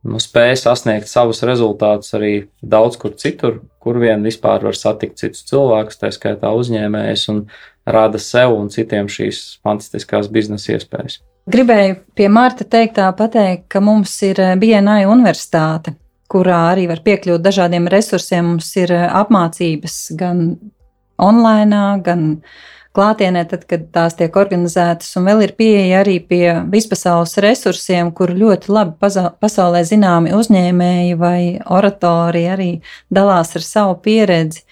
[0.06, 5.42] Nu, spēja sasniegt savus rezultātus arī daudz kur citur, kur vien vispār var satikt citus
[5.48, 7.40] cilvēkus, tā skaitā uzņēmējus, un
[7.86, 11.18] rada sev un citiem šīs fantastiskās biznesa iespējas.
[11.50, 15.96] Gribēju pie Mārta teiktā pateikt, ka mums ir BNI universitāte,
[16.30, 18.54] kurā arī var piekļūt dažādiem resursiem.
[18.54, 20.48] Mums ir eh, apmācības gan
[21.22, 22.24] online, gan
[22.96, 28.32] klātienē, tad, kad tās tiek organizētas, un vēl ir pieeja arī pie vispasaules resursiem, kur
[28.32, 29.12] ļoti labi
[29.42, 32.70] pasaulē zināmi uzņēmēji vai oratori arī
[33.12, 34.64] dalās ar savu pieredzi.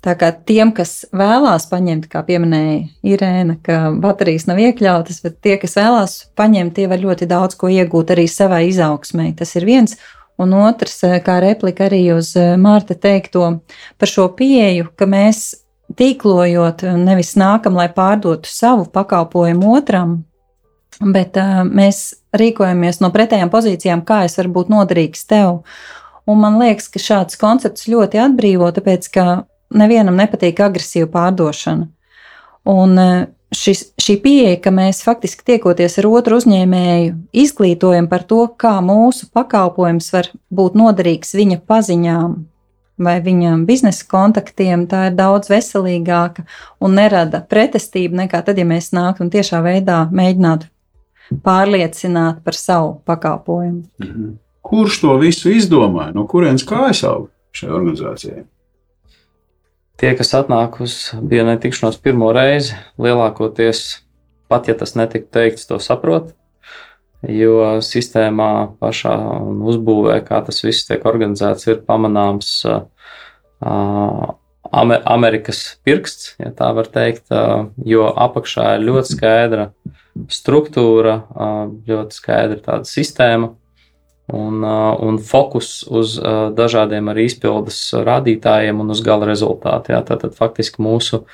[0.00, 5.58] Tā kā tiem, kas vēlās paņemt, kā pieminēja Irēna, ka baterijas nav iekļautas, bet tie,
[5.60, 9.34] kas vēlās paņemt, tie var ļoti daudz ko iegūt arī savai izaugsmai.
[9.36, 9.98] Tas ir viens.
[10.40, 13.60] Un otrs, eh, kā replika arī uz eh, Mārta teikto
[14.00, 15.50] par šo pieeju, ka mēs
[15.98, 20.20] tīklojot, nevis nākam, lai pārdotu savu pakalpojumu otram,
[21.00, 22.02] bet uh, mēs
[22.36, 25.64] rīkojamies no pretējām pozīcijām, kā es varu būt noderīgs tev.
[26.30, 29.24] Un man liekas, ka šāds koncepts ļoti atbrīvo, tāpēc ka
[29.74, 31.88] nevienam nepatīk agresīva pārdošana.
[32.70, 38.44] Un uh, šis, šī pieeja, ka mēs faktiski tiekoties ar otru uzņēmēju, izglītojam par to,
[38.60, 42.38] kā mūsu pakalpojums var būt noderīgs viņa paziņām
[43.00, 46.44] vai viņa biznesa kontaktiem, tā ir daudz veselīgāka
[46.84, 50.68] un nerada pretestību nekā tad, ja mēs nāktu un tiešā veidā mēģinātu
[51.44, 53.84] pārliecināt par savu pakalpojumu.
[54.02, 54.30] Mhm.
[54.70, 56.12] Kurš to visu izdomāja?
[56.14, 58.44] No kurienes kājas aug šai organizācijai?
[60.00, 60.94] Tie, kas atnāk uz
[61.28, 63.98] vienai tikšanos pirmo reizi, lielākoties,
[64.48, 66.30] pat ja tas netika teikts, to saprot.
[67.28, 69.12] Jo sistēmā pašā
[69.68, 72.80] uzbūvē, kā tas viss tiek organizēts, ir pamanāms uh,
[74.72, 79.68] Amerikas pirksts, ja tā var teikt, uh, jo apakšā ir ļoti skaidra
[80.32, 83.52] struktūra, uh, ļoti skaidra tāda sistēma.
[84.32, 86.16] Un, un fokus uz
[86.56, 89.94] dažādiem arī izpildes rādītājiem un uz gala rezultātu.
[89.94, 90.02] Jā.
[90.06, 91.24] Tātad faktiski mūsu,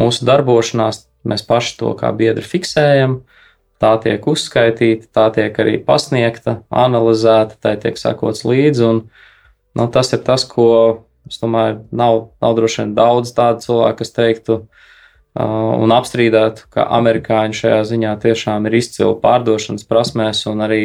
[0.00, 3.20] mūsu darbošanās mēs paši to kā biedri fiksējam.
[3.80, 8.84] Tā tiek uzskaitīta, tā tiek arī pasniegta, analizēta, tai tiek sakots līdzi.
[8.84, 9.04] Un,
[9.76, 14.12] nu, tas ir tas, ko es domāju, nav, nav droši vien daudz tādu cilvēku, kas
[14.16, 14.80] teiktu, uh,
[15.38, 20.82] un apstrīdētu, ka amerikāņi šajā ziņā tiešām ir izcili pārdošanas prasmēs un arī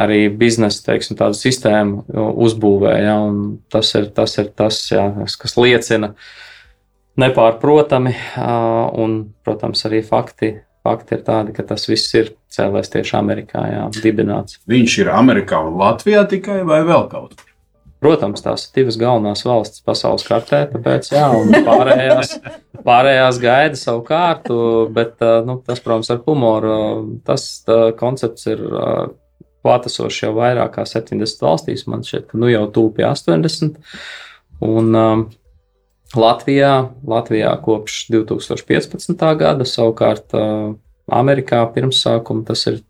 [0.00, 2.06] arī biznesa teiksim, sistēmu
[2.46, 3.18] uzbūvēja.
[3.72, 5.04] Tas ir tas, ir tas jā,
[5.40, 6.14] kas liecina
[7.20, 8.14] nepārprotami,
[9.00, 10.56] un, protams, arī fakti.
[10.80, 14.62] Fakti ir tādi, ka tas viss ir cēlēs tieši Amerikā, jā, dibināts.
[14.70, 17.50] Viņš ir Amerikā un Latvijā tikai vai vēl kaut kur?
[18.00, 21.26] Protams, tās ir divas galvenās valstis pasaules kartē, tāpēc jā,
[21.66, 22.32] pārējās,
[22.88, 24.56] pārējās gaida savu kārtu,
[24.96, 26.78] bet nu, tas, protams, ar humoru.
[27.28, 27.44] Tas
[28.00, 28.64] koncepts ir
[29.64, 31.86] klātesoši jau vairāk kā 70 valstīs.
[31.90, 33.78] Man šķiet, ka nu jau pie 80.
[34.66, 35.24] Un um,
[36.16, 36.74] Latvijā,
[37.06, 39.14] Latvijā kopš 2015.
[39.40, 40.74] gada, savukārt uh,
[41.10, 42.80] Amerikā pirmsākuma tas ir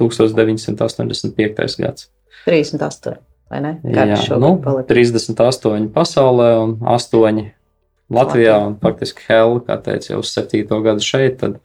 [0.00, 1.80] 1985.
[1.80, 2.10] gads.
[2.46, 3.16] 38.
[3.52, 3.74] vai ne?
[3.84, 4.54] Kāds Jā, nu,
[4.88, 7.50] 38 pasaulē un 8
[8.12, 10.66] Latvijā, un faktiski Helga, kā teica, jau uz 7.
[10.84, 11.58] gadu šeit, tad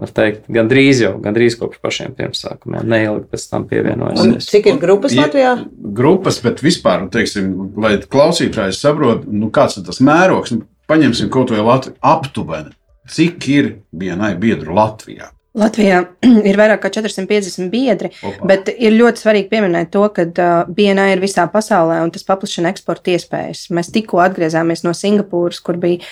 [0.00, 4.48] var teikt, gandrīz jau, gandrīz kopš pašiem pirmsākumiem, neilgi pēc tam pievienojusies.
[4.50, 5.54] Cik ir grupas Latvijā?
[5.98, 11.30] Grupas, bet vispār, nu, teiksim, lai klausītājs saprot, nu, kāds ir tas mērogs, nu, paņemsim
[11.34, 12.74] kaut vai Latviju aptuveni.
[13.14, 15.30] Cik ir vienai biedru Latvijā?
[15.54, 16.00] Latvijā
[16.48, 18.48] ir vairāk nekā 450 biedri, Opa.
[18.50, 20.26] bet ir ļoti svarīgi pieminēt to, ka
[20.66, 23.68] BNI ir visā pasaulē un tas paplašina eksporta iespējas.
[23.74, 26.02] Mēs tikko atgriezāmies no Singapūras, kur bija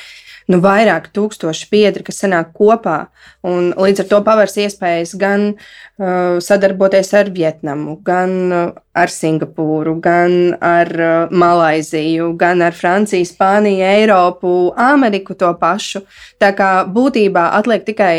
[0.51, 2.97] nu, vairāk tūkstoši biedri, kas sanāk kopā.
[3.45, 10.57] Līdz ar to pavērs iespējas gan uh, sadarboties ar Vietnamu, gan uh, ar Singapūru, gan
[10.59, 16.05] ar uh, Malaiziju, gan ar Franciju, Spāniju, Eiropu, Ameriku to pašu.
[16.43, 18.15] Tā kā būtībā atliek tikai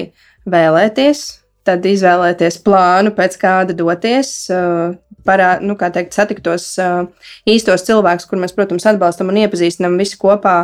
[0.49, 1.25] vēlēties.
[1.63, 7.05] Tad izvēlēties plānu, pēc kāda doties, uh, parā, nu, teikt, satiktos uh,
[7.47, 10.57] īstos cilvēkus, kur mēs, protams, atbalstam un iepazīstinām visi kopā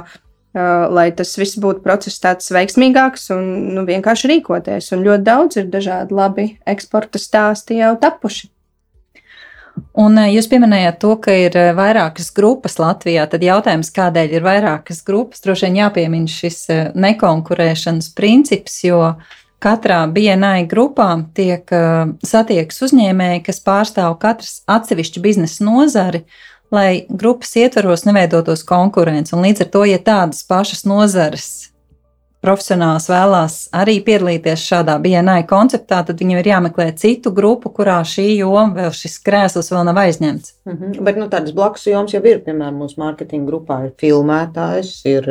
[0.54, 4.94] lai tas viss būtu process tāds veiksmīgāks un nu, vienkārši rīkoties.
[4.96, 8.50] Un ļoti daudz ir dažādi labi eksporta stāsti jau tapuši.
[10.00, 13.26] Un jūs pieminējāt to, ka ir vairākas grupas Latvijā.
[13.32, 16.66] Tad jautājums, kādēļ ir vairākas grupas, droši vien jāpiemina šis
[17.00, 19.14] nekonkurēšanas princips, jo
[19.64, 21.72] katrā BNI grupā tiek
[22.26, 26.26] satiekas uzņēmēji, kas pārstāv katras atsevišķu biznesa nozari,
[26.72, 29.36] lai grupas ietvaros neveidotos konkurence.
[29.36, 31.70] Un līdz ar to, ja tādas pašas nozares
[32.44, 38.28] profesionāls vēlās arī piedalīties šādā BNI konceptā, tad viņam ir jāmeklē citu grupu, kurā šī
[38.38, 40.54] joma, vēl šis krēsls vēl nav aizņemts.
[40.66, 41.04] Mm -hmm.
[41.04, 42.40] Bet nu, tādas blakus jomas jau ir.
[42.46, 45.28] Piemēram, mūsu mārketinga grupā ir filmētājs, ir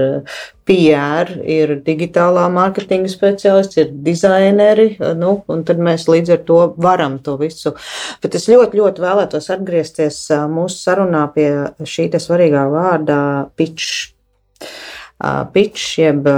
[0.68, 4.96] PR, ir digitālā mārketinga speciālists, ir dizaineri.
[5.16, 7.74] Nu, tad mēs līdz ar to varam to visu.
[8.22, 14.12] Bet es ļoti, ļoti vēlētos atgriezties mūsu sarunā pie šī svarīgā vārda pitch.
[15.52, 16.28] Pitch, jeb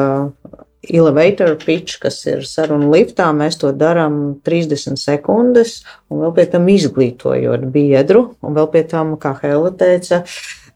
[0.88, 6.68] elevator pitch, kas ir saruna liftā, mēs to darām 30 sekundes, un vēl pie tam
[6.72, 10.22] izglītojot biedru, un vēl pie tam, kā Hela teica,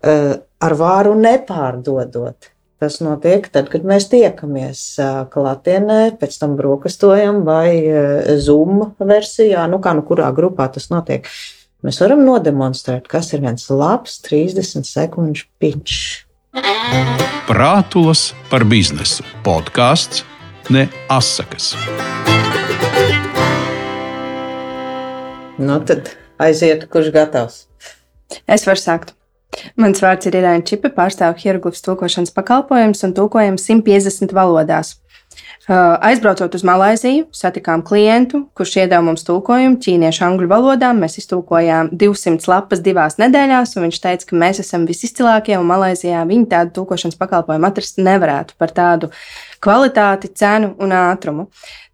[0.04, 2.50] ar vāru nepārdodot.
[2.82, 4.80] Tas notiek tad, kad mēs tiekamies
[5.32, 7.70] klātienē, pēc tam brokastojam vai
[8.42, 11.30] Zoom versijā, nu kā nu kurā grupā tas notiek.
[11.84, 16.24] Mēs varam nodemonstrēt, kas ir viens labs 30 sekundžu pitch.
[16.54, 20.22] Prātulas par biznesu podkāsts
[20.70, 21.72] ne asakas.
[25.58, 27.64] Nu tad aiziet, kurš gatavs?
[28.46, 29.16] Es varu sākt.
[29.74, 34.94] Mans vārds ir Irēna Čipa, pārstāvu hieroglifs tulkošanas pakalpojumus un tulkojumu 150 valodās.
[35.64, 40.90] Uh, aizbraucot uz Malaiziju, satikām klientu, kurš iedeva mums tulkojumu ķīniešu angļu valodā.
[40.92, 46.20] Mēs iztulkojām 200 lapas divās nedēļās, un viņš teica, ka mēs esam visizcilākie, un Malaizijā
[46.28, 49.08] viņi tādu tulkošanas pakalpojumu atrast nevarētu par tādu
[49.64, 51.46] kvalitāti, cenu un ātrumu.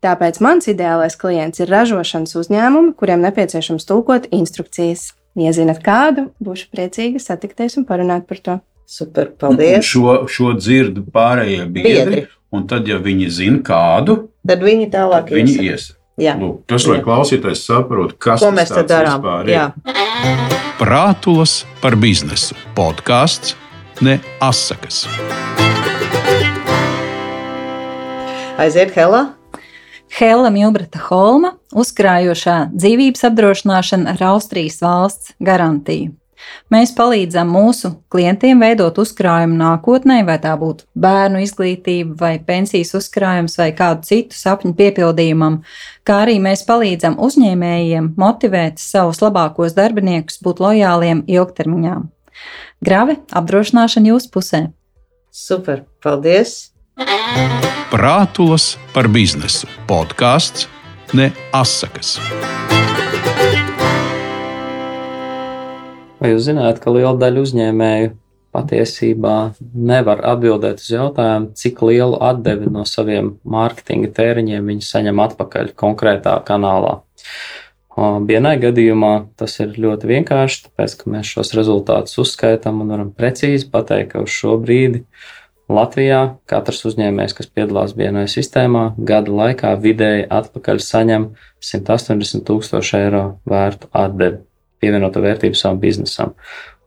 [0.03, 5.13] Tāpēc mans ideālais klients ir ražošanas uzņēmumi, kuriem nepieciešams tulkot instrukcijas.
[5.39, 8.59] Ja zinat kādu, būšu priecīga satikties un parunāt par to.
[8.91, 9.87] Super, paldies!
[9.87, 11.95] Šo, šo dzirdu pārējie biedri.
[11.95, 12.27] biedri.
[12.51, 15.91] Un tad, ja viņi zina kādu, tad viņi tālāk viņi ies.
[16.21, 19.23] Lūk, tas, lai klausītājs saprotu, kas Ko mēs tad darām.
[20.81, 23.55] Prātulas par biznesu podkāsts,
[24.05, 25.05] ne asakas.
[28.61, 29.31] Aiziet, Helā!
[30.19, 36.17] Hela Milbreta Holma, uzkrājošā dzīvības apdrošināšana ar Austrijas valsts garantiju.
[36.71, 43.59] Mēs palīdzam mūsu klientiem veidot uzkrājumu nākotnē, vai tā būtu bērnu izglītība, vai pensijas uzkrājums,
[43.59, 45.61] vai kādu citu sapņu piepildījumam,
[46.07, 52.01] kā arī mēs palīdzam uzņēmējiem motivēt savus labākos darbiniekus būt lojāliem ilgtermiņā.
[52.81, 54.67] Grave apdrošināšana jūsu pusē.
[55.31, 56.71] Super, paldies!
[57.91, 60.69] Prātulas par biznesu podkāsts
[61.17, 62.19] ne asakas.
[66.21, 68.11] Vai jūs zināt, ka liela daļa uzņēmēju
[68.53, 69.37] patiesībā
[69.73, 76.35] nevar atbildēt uz jautājumu, cik lielu atdevi no saviem mārketinga tēriņiem viņi saņem atpakaļ konkrētā
[76.47, 76.99] kanālā?
[78.29, 83.69] Vienai gadījumā tas ir ļoti vienkārši, tāpēc ka mēs šos rezultātus uzskaitām un varam precīzi
[83.73, 85.05] pateikt, ka uz šo brīdi
[85.71, 91.27] Latvijā katrs uzņēmējs, kas piedalās vienai sistēmā, gada laikā vidēji atpakaļ saņem
[91.63, 94.50] 180 tūkstošu eiro vērtu atdevi
[94.81, 96.35] pievienoto vērtību savam biznesam.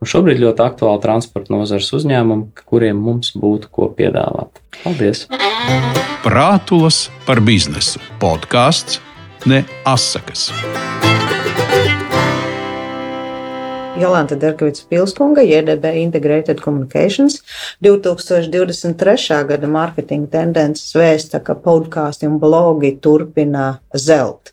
[0.02, 4.60] Un šobrīd ļoti aktuāli transporta nozares uzņēmumi, kuriem mums būtu ko piedāvāt.
[4.82, 5.26] Paldies!
[6.24, 9.00] Prātulas par biznesu podkāsts
[9.48, 10.50] ne asakas.
[13.94, 17.42] Jolanta Derkavits Pilskunga, JDB Integrated Communications
[17.84, 19.44] 2023.
[19.46, 24.50] gada mārketinga tendences vēsta, ka podkāsti un blogi turpina zelt.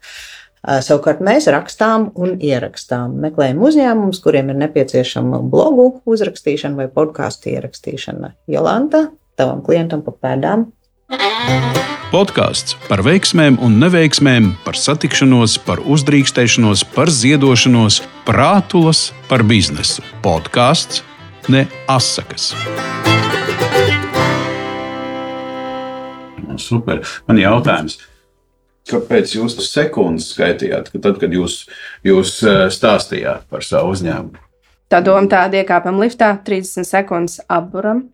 [0.61, 3.15] Savukārt mēs rakstām un ierakstām.
[3.23, 8.35] Meklējam uzņēmumus, kuriem ir nepieciešama blogu uzrakstīšana vai podkāstu ierakstīšana.
[8.51, 9.07] Jolanta,
[9.41, 10.67] tavam klientam pa pēdām.
[12.11, 20.05] Podkāsts par veiksmēm un neveiksmēm, par satikšanos, par uzdrīkstēšanos, par ziedošanos, prātulas par biznesu.
[20.21, 21.01] Podkāsts
[21.49, 22.51] ne asakas.
[26.61, 27.01] Super.
[27.25, 27.97] Man ir jautājums.
[28.89, 31.65] Kāpēc jūs tas sekundes skaitījāt, ka tad, kad jūs,
[32.05, 34.41] jūs eh, stāstījāt par savu uzņēmumu?
[34.91, 38.07] Tā doma tāda, iekāpam liftā, 30 sekundes apburam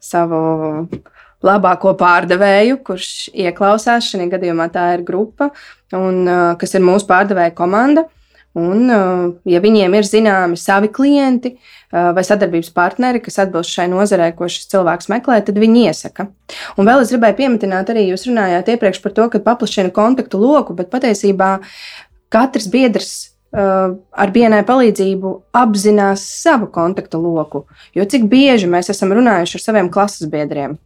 [0.00, 0.38] savu
[1.44, 4.08] labāko pārdevēju, kurš ieklausās.
[4.08, 5.50] Šajā gadījumā tā ir grupa,
[5.92, 8.06] un, eh, kas ir mūsu pārdevēja komanda.
[8.54, 8.86] Un,
[9.50, 11.56] ja viņiem ir zināmi savi klienti
[11.90, 16.28] vai sadarbības partneri, kas atbilst šai nozarei, ko šis cilvēks meklē, tad viņi iesaka.
[16.78, 20.76] Un vēl es gribēju pieminēt, arī jūs runājāt iepriekš par to, ka paplašina kontaktu loku,
[20.78, 21.56] bet patiesībā
[22.30, 23.14] katrs biedrs
[23.54, 27.66] ar vienai palīdzību apzinās savu kontaktu loku.
[27.94, 30.78] Jo cik bieži mēs esam runājuši ar saviem klases biedriem,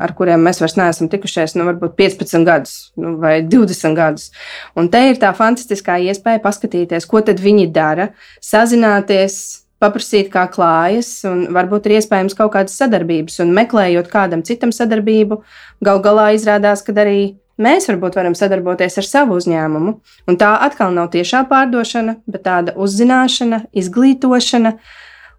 [0.00, 4.30] ar kuriem mēs vairs neesam tikušies, nu, varbūt 15 gadus nu, vai 20 gadus.
[4.78, 8.12] Un te ir tā fantastiskā iespēja paskatīties, ko tad viņi dara,
[8.44, 9.40] sazināties,
[9.82, 15.42] paprasīt, kā klājas, un varbūt ir iespējams kaut kādas sadarbības, un meklējot kādam citam sadarbību,
[15.84, 19.94] gal galā izrādās, ka arī mēs varbūt varam sadarboties ar savu uzņēmumu.
[20.30, 24.76] Un tā atkal nav tiešā pārdošana, bet tāda uzzināšana, izglītošana.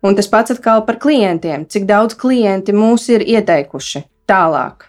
[0.03, 1.63] Un tas pats atkal par klientiem.
[1.71, 4.03] Cik daudz klienti mūs ir ieteikuši?
[4.29, 4.87] Tālāk.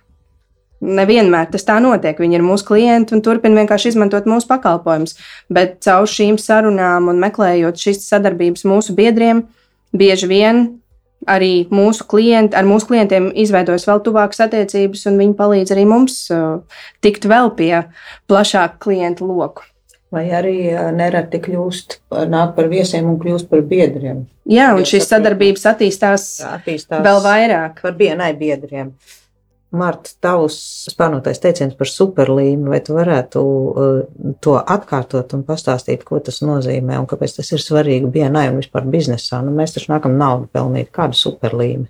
[0.84, 2.18] Nevienmēr tas tā notiek.
[2.20, 5.16] Viņi ir mūsu klienti un turpina vienkārši izmantot mūsu pakalpojumus.
[5.52, 9.46] Bet caur šīm sarunām un meklējot šīs sadarbības mūsu biedriem,
[9.96, 10.64] bieži vien
[11.30, 16.18] arī mūsu klienti, ar mūsu klientiem izveidojas vēl tuvākas attiecības, un viņi palīdz arī mums
[16.34, 17.72] uh, tikt vēl pie
[18.28, 19.64] plašāka klientu loku.
[20.14, 21.98] Vai arī uh, nereti kļūst
[22.30, 24.24] nāk par viesiem un kļūst par biedriem.
[24.50, 27.80] Jā, un šīs sadarbības attīstās, attīstās vēl vairāk.
[27.84, 28.92] Par vienai biedriem.
[29.74, 30.56] Marta, tavs
[30.90, 33.98] spārnotais teiciens par superlīmi, vai tu varētu uh,
[34.44, 38.86] to atkārtot un pastāstīt, ko tas nozīmē un kāpēc tas ir svarīgi BNI un vispār
[38.90, 39.42] biznesā?
[39.44, 40.92] Nu, mēs taču nākam naudu pelnīt.
[40.94, 41.88] Kādu superlīmi?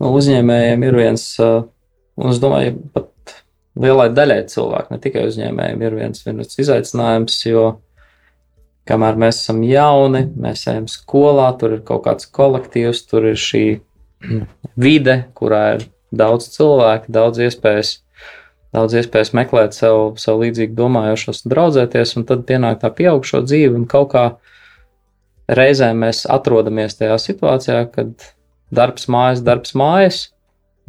[0.00, 1.62] Nu, uzņēmējiem ir viens, uh,
[2.20, 3.36] un es domāju, pat
[3.80, 7.64] lielai daļai cilvēku, ne tikai uzņēmējiem, ir viens, viens izaicinājums, jo
[8.90, 13.64] kamēr mēs esam jauni, mēs ejam skolā, tur ir kaut kāds kolektīvs, tur ir šī
[14.84, 17.92] vide, kurā ir daudz cilvēku, daudz iespējas,
[18.74, 23.86] daudz iespējas meklēt sev, sev līdzīgi domājošos, draudzēties, un tad pienāk tā pieaugšo dzīve, un
[23.90, 24.24] kaut kā
[25.50, 28.30] reizē mēs atrodamies tajā situācijā, kad
[28.74, 30.24] darbs mājas, darbs mājas,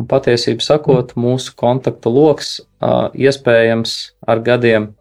[0.01, 3.95] un patiesībā sakot, mūsu kontaktu lokus iespējams
[4.29, 4.91] ar gadiem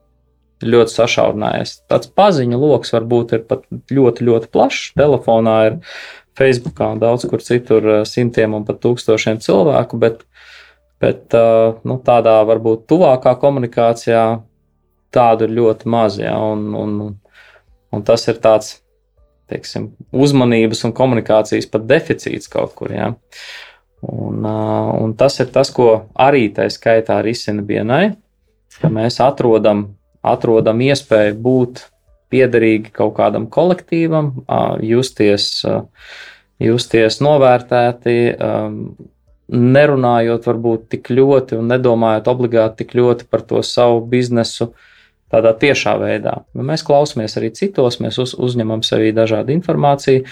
[0.60, 1.78] ļoti sašaurinājies.
[1.88, 4.90] Tāds paziņu lokus varbūt ir pat ļoti, ļoti plašs.
[4.98, 5.78] Telefonā ir
[6.38, 10.22] Facebookā un daudz kur citur simtiem un pat tūkstošiem cilvēku, bet,
[11.02, 11.34] bet
[11.84, 14.24] nu, tādā varbūt tuvākā komunikācijā
[15.14, 16.20] tādu ir ļoti maz.
[16.22, 17.00] Ja, un, un,
[17.90, 18.78] un tas ir tāds
[19.50, 22.92] teiksim, uzmanības un komunikācijas pat deficīts kaut kur.
[22.94, 23.10] Ja.
[24.00, 28.14] Un, un tas ir tas, ko arī tā skaitā risina BNI.
[28.80, 31.82] ka mēs atrodam, atrodam iespēju būt
[32.30, 34.32] piederīgi kaut kādam kolektīvam,
[34.86, 35.48] justies,
[36.62, 38.16] justies novērtēti,
[39.50, 44.72] nerunājot varbūt tik ļoti un nedomājot obligāti tik ļoti par to savu biznesu.
[45.30, 46.40] Tādā tiešā veidā.
[46.58, 50.24] Mēs klausāmies arī citos, mēs uz, uzņemam sevī dažādu informāciju,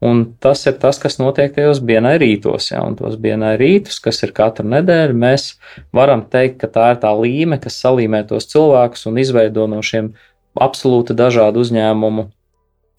[0.00, 2.70] un tas ir tas, kas notiek tajos dienai rītos.
[2.72, 5.50] Ja, un tos dienai rītus, kas ir katru nedēļu, mēs
[5.96, 10.14] varam teikt, ka tā ir tā līme, kas salīmē tos cilvēkus un izveido no šiem
[10.62, 12.28] absolūti dažādu uzņēmumu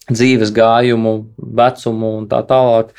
[0.08, 2.92] dzīves gājumu, vecumu un tā tālāk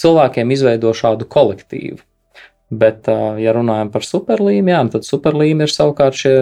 [0.00, 2.00] cilvēkiem izveido šādu kolektīvu.
[2.70, 3.08] Bet,
[3.42, 6.34] ja runājam par superlīmijām, tad superlīme ir savukārt šie,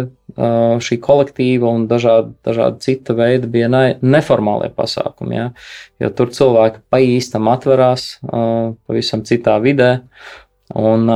[0.85, 5.39] šī kolektīva un dažādi, dažādi cita veida vienai neformālie pasākumi.
[5.39, 5.47] Ja?
[6.05, 9.95] Jo tur cilvēki pa īstam atverās pavisam citā vidē.
[10.77, 11.09] Un,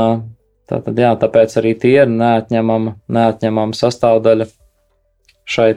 [0.73, 4.49] tātad, jā, tāpēc arī tie ir neatņemama, neatņemama sastāvdaļa
[5.49, 5.71] šai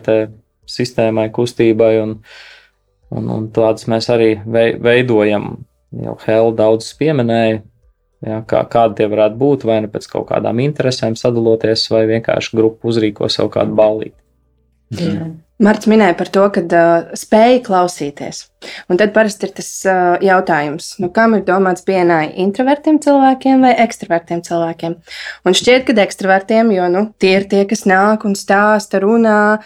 [0.69, 1.93] sistēmai, kustībai.
[2.03, 2.17] Un,
[3.13, 5.55] un, un tādas mēs arī veidojam
[6.05, 7.63] jau Helga daudz pieminēja.
[8.25, 12.57] Jā, kā, kādi tie varētu būt, vai nu pēc kaut kādām interesēm sadaloties, vai vienkārši
[12.57, 14.17] grupa uzrīko sev kādu ballīti.
[14.97, 15.27] Jā.
[15.55, 18.41] Marts minēja par to, ka uh, spēja klausīties.
[18.91, 23.71] Un tad parasti ir tas uh, jautājums, nu, kam ir domāts pienāja introvertiem cilvēkiem vai
[23.85, 24.97] ekstravertiem cilvēkiem.
[25.47, 29.61] Un šķiet, ka ekstravertiem, jo nu, tie ir tie, kas nāk un stāsta, runā,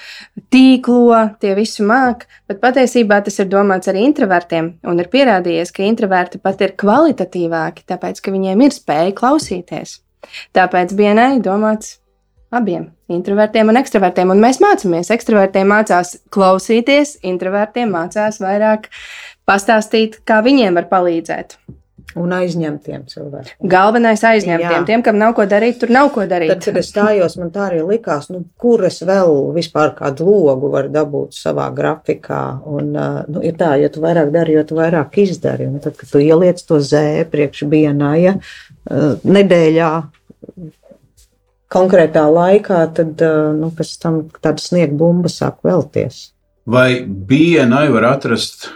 [0.53, 4.75] tīklo, tie visu māk, bet patiesībā tas ir domāts arī introvertiem.
[4.85, 9.97] Un ir pierādījies, ka introverti pat ir kvalitatīvāki, tāpēc, ka viņiem ir spēja klausīties.
[10.53, 11.95] Tāpēc vienai domāts
[12.49, 14.33] abiem introvertiem un ekstravertiem.
[14.33, 15.11] Un mēs mācāmies.
[15.13, 18.89] Ekstravertiem mācās klausīties, introvertiem mācās vairāk
[19.49, 21.57] pastāstīt, kā viņiem var palīdzēt.
[22.17, 23.67] Un aizņemtiem cilvēkiem.
[23.69, 24.79] Galvenais aizņemtiem.
[24.79, 24.85] Jā.
[24.87, 26.49] Tiem, kam nav ko darīt, tur nav ko darīt.
[26.55, 30.71] Tad, kad es stājos, man tā arī likās, nu, kur es vēl vispār kādu logu
[30.73, 32.41] varu dabūt savā grafikā.
[32.65, 32.95] Un,
[33.29, 35.69] nu, ir tā, ja tu vairāk dari, jo tu vairāk izdari.
[35.69, 38.35] Un tad, kad tu ieliec to zēju priekš dienā, ja
[38.89, 39.91] nedēļā
[41.73, 43.21] konkrētā laikā, tad
[43.59, 46.29] nu, pēc tam tāda sniega bumba sāk vēlties.
[46.69, 48.69] Vai BNI var atrast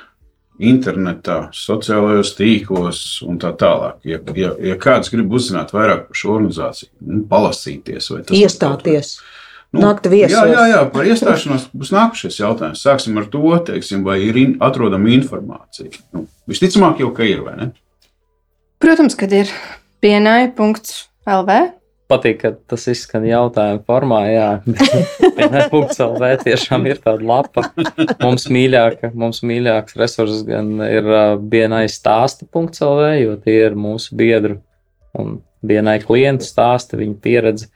[0.64, 4.00] internetā, sociālajos tīklos un tā tālāk?
[4.08, 9.16] Ja, ja, ja kāds grib uzzināt vairāk par šo organizāciju, nu, palasīties vai iestāties.
[9.74, 10.36] Nu, Nākt viesos.
[10.38, 12.82] Jā, jā, jā, par iestāšanos būs nākušais jautājums.
[12.86, 15.90] Sāksim ar to, teiksim, vai ir in, atrodama informācija.
[16.14, 17.72] Nu, visticamāk, jau ka ir, vai ne?
[18.84, 19.50] Protams, kad ir
[20.04, 21.58] pienāja.lv
[22.12, 24.20] patīk, ka tas izskan jautājuma formā.
[24.30, 24.48] Jā,
[25.38, 27.66] PNL.CLV tiešām ir tāda lapa.
[28.24, 31.08] Mums, mīļāka, mums mīļāks resurss gan ir
[31.40, 34.60] BNI stāsta.CLV, jo tie ir mūsu biedru
[35.18, 37.70] un BNI klientu stāsti, viņu pieredze,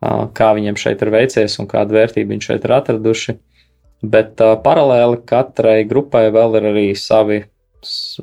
[0.00, 3.38] kā viņiem šeit ir veicies un kādu vērtību viņi šeit ir atraduši.
[4.06, 7.42] Bet paralēli katrai grupai vēl ir arī savi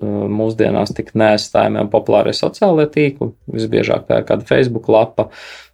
[0.03, 3.31] mūsdienās tik neaizstājami un populārie sociālie tīkli.
[3.53, 5.29] Visbiežāk tā ir kāda Facebook lapa,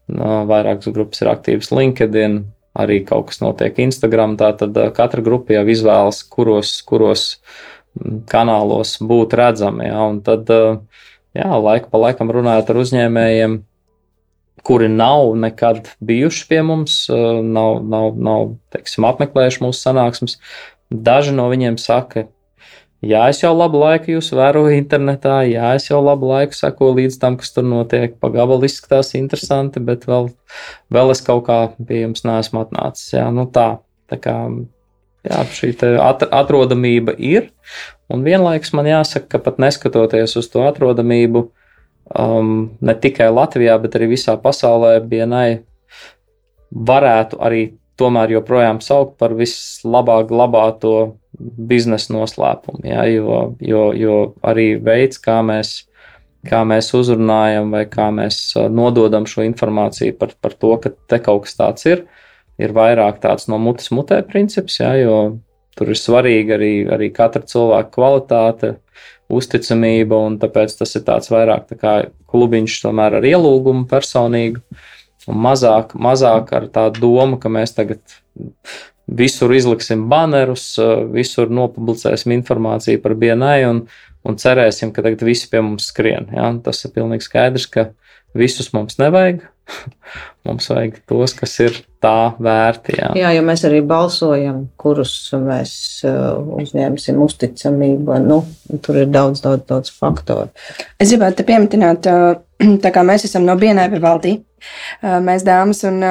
[0.09, 2.41] vairākas grupas ir aktīvas LinkedIn,
[2.79, 4.37] arī kaut kas notiek Instagram.
[4.39, 7.25] Tātad katra grupa jau izvēlas, kuros, kuros
[8.29, 9.89] kanālos būt redzami.
[9.89, 10.49] Ja, un tad,
[11.35, 13.59] jā, laika pa laikam runājot ar uzņēmējiem,
[14.67, 20.35] kuri nav nekad bijuši pie mums, nav, nav, nav teiksim, apmeklējuši mūsu sanāksmes.
[20.89, 22.27] Daži no viņiem saka,
[22.99, 27.15] Jā, es jau labu laiku jūs vēroju internetā, jā, es jau labu laiku sekoju līdz
[27.21, 28.17] tam, kas tur notiek.
[28.19, 30.27] Pagabalu izskatās interesanti, bet vēl,
[30.91, 33.13] vēl es kaut kā pie jums neesmu atnācis.
[33.15, 33.69] Jā, nu tā,
[34.11, 34.35] tā kā
[35.23, 35.71] jā, šī
[36.27, 37.53] atrodamība ir.
[38.11, 41.45] Un vienlaikus man jāsaka, ka pat neskatoties uz to atrodamību,
[42.19, 45.61] um, ne tikai Latvijā, bet arī visā pasaulē, BNI
[46.69, 47.63] varētu arī
[47.99, 52.83] tomēr joprojām saukt par vislabāk glabāto biznesa noslēpumu.
[52.87, 55.73] Ja, jo, jo, jo arī veids, kā mēs,
[56.49, 61.47] kā mēs uzrunājam vai kā mēs nododam šo informāciju par, par to, ka te kaut
[61.47, 62.03] kas tāds ir,
[62.59, 65.39] ir vairāk tāds no mutes mutē princips, ja, jo
[65.79, 68.75] tur ir svarīga arī, arī katra cilvēka kvalitāte,
[69.29, 71.93] uzticamība, un tāpēc tas ir tāds vairāk tā kā
[72.31, 74.63] klubiņš tomēr ar ielūgumu personīgu,
[75.29, 78.01] un mazāk, mazāk ar tādu domu, ka mēs tagad
[79.17, 80.73] visur izliksim banerus,
[81.13, 83.83] visur nopublicēsim informāciju par BNI un,
[84.27, 86.29] un cerēsim, ka tagad visi pie mums skrien.
[86.35, 86.51] Ja?
[86.65, 87.89] Tas ir pilnīgi skaidrs, ka
[88.37, 89.45] visus mums nevajag.
[90.47, 92.95] Mums vajag tos, kas ir tā vērti.
[92.97, 98.15] Jā, jā jo mēs arī balsojam, kurus mēs uzņemsim uzticamību.
[98.23, 98.39] Nu,
[98.81, 100.49] tur ir daudz, daudz, daudz faktoru.
[100.97, 102.09] Es gribētu pieminēt,
[102.85, 104.39] tā kā mēs esam no BNI valdī,
[105.25, 106.03] Mēs dāmas un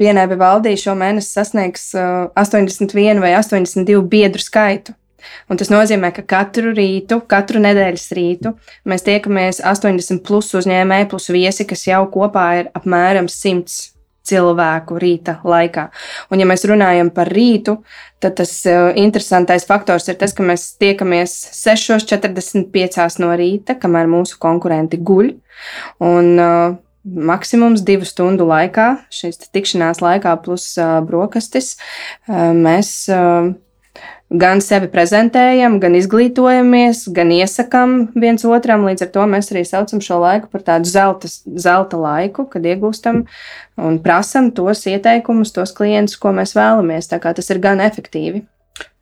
[0.00, 4.96] vienai valdīja šo mēnesi sasniegs 81 vai 82 biedru skaitu.
[5.50, 8.54] Un tas nozīmē, ka katru rītu, katru nedēļas rītu
[8.88, 13.92] mēs tiekamies 80 plus uzņēmēji, plus viesi, kas jau kopā ir apmēram 100
[14.26, 15.86] cilvēku rīta laikā.
[16.32, 17.78] Un, ja mēs runājam par rītu,
[18.22, 18.52] tad tas
[18.98, 25.30] interesantais faktors ir tas, ka mēs tiekamies 6.45 no rīta, kamēr mūsu konkurenti guļ.
[26.06, 26.34] Un,
[27.06, 31.76] Maksimums divu stundu laikā, šīs tikšanās laikā, plus uh, brokastis,
[32.26, 33.52] uh, mēs uh,
[34.30, 38.86] gan sevi prezentējam, gan izglītojamies, gan iesakām viens otram.
[38.88, 43.22] Līdz ar to mēs arī saucam šo laiku par tādu zelta, zelta laiku, kad iegūstam
[43.78, 47.10] un prasam tos ieteikumus, tos klientus, ko mēs vēlamies.
[47.12, 48.42] Tā kā tas ir gan efektīvi.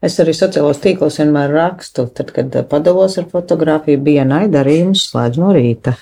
[0.04, 5.54] Es arī sociālos tīklos vienmēr rakstu, tad, kad padalos ar fotografiju, bija naidarījums slēdz no
[5.56, 5.96] rīta.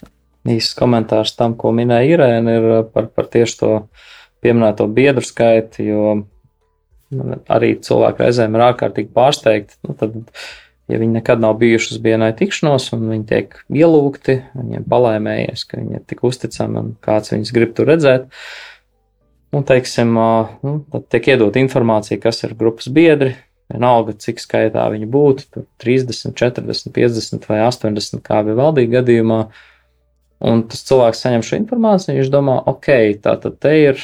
[0.49, 3.71] Īsts komentārs tam, ko minēja Irēna, ir par, par tieši to
[4.43, 6.17] pieminēto biedru skaitu, jo
[7.53, 9.79] arī cilvēki reizēm ir ārkārtīgi pārsteigti.
[9.87, 10.17] Nu, tad,
[10.91, 15.81] ja viņi nekad nav bijuši uz vienai tikšanos, un viņi tiek ielūgti, viņiem palaimējies, ka
[15.81, 18.29] viņi ir tik uzticami un kāds viņus grib tur redzēt.
[19.53, 20.15] Un, teiksim,
[20.65, 23.35] nu, tad tiek iedot informācija, kas ir grupas biedri.
[23.73, 29.39] Vienalga, cik skaitā viņi būtu, 30, 40, 50 vai 80, kā bija valdīga gadījumā.
[30.43, 32.91] Un tas cilvēks saņem šo informāciju, viņš domā, ok,
[33.23, 34.03] tā tad te ir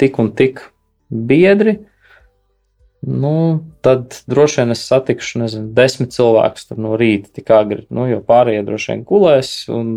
[0.00, 0.64] tik un tik
[1.10, 1.78] biedri,
[3.00, 7.86] Nu, tad droši vien es satikšu, nezinu, desmit cilvēkus no rīta tik agri.
[7.88, 9.94] Nu, jo pārējie droši vien gulēs, un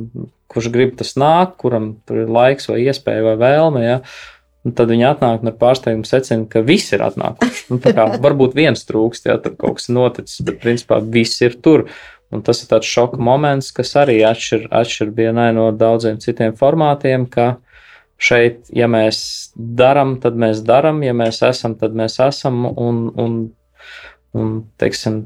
[0.51, 3.83] kurš grib tas nāk, kuram tur ir laiks vai iespēja vai vēlme.
[3.83, 3.97] Ja?
[4.63, 7.65] Un tad viņi atnāk un ar pārsteigumu secina, ka visi ir atnākuši.
[7.73, 11.89] Nu, kā, varbūt viens trūkst, ja tur kaut kas noticis, bet principā viss ir tur.
[12.33, 17.27] Un tas ir tāds šoka moments, kas arī atšķir, atšķir vienai no daudziem citiem formātiem,
[17.29, 17.57] ka
[18.21, 22.65] šeit, ja mēs darām, tad mēs darām, ja mēs esam, tad mēs esam.
[22.73, 23.39] Un, un,
[24.33, 25.23] un teiksim,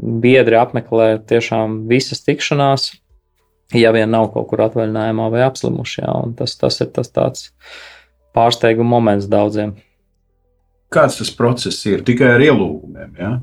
[0.00, 2.90] biedri apmeklē tiešām visas tikšanās,
[3.76, 6.02] ja vien nav kaut kur atvaļinājumā vai apslimuši.
[6.02, 7.50] Jā, tas, tas ir tas tāds
[8.36, 9.76] pārsteiguma moments daudziem.
[10.90, 12.02] Kāds tas process ir?
[12.06, 13.12] Tikai ar ielūgumiem.
[13.20, 13.36] Ja?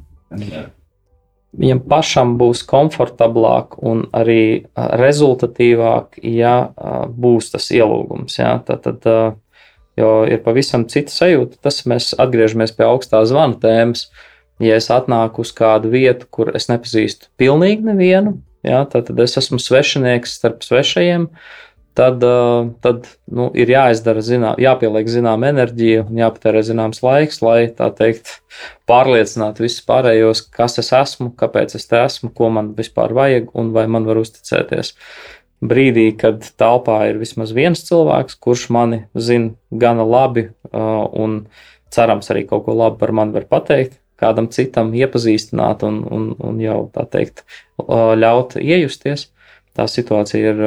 [1.57, 6.55] Viņam pašam būs komfortablāk un arī rezultatīvāk, ja
[7.09, 8.39] būs tas ielūgums.
[8.39, 8.57] Ja?
[8.65, 9.37] Tad, tad,
[9.99, 11.61] jo ir pavisam cita sajūta.
[11.65, 14.07] Tas mēs atgriežamies pie augstā zvana tēmas.
[14.63, 19.37] Ja es atnāku uz kādu vietu, kur es nepazīstu pilnīgi nevienu, ja, tad, tad es
[19.37, 21.27] esmu svešinieks starp svešajiem.
[21.27, 21.66] Uh,
[21.97, 27.71] tad, uh, tad nu, ir jāizdara, zinā, jāpieliek zināma enerģija un jāpatērē zināms laiks, lai
[27.77, 28.35] tā teikt,
[28.89, 33.71] pārliecinātu visus pārējos, kas es esmu, kāpēc es te esmu, ko man vispār vajag un
[33.75, 34.93] vai man var uzticēties.
[35.65, 41.39] Brīdī, kad telpā ir vismaz viens cilvēks, kurš mani zina gana labi uh, un
[41.93, 46.61] cerams arī kaut ko labu par mani var pateikt, kādam citam iepazīstināt un, un, un
[46.61, 47.41] jau tā teikt,
[47.81, 49.31] uh, ļaut iejusties,
[49.73, 50.63] tā situācija ir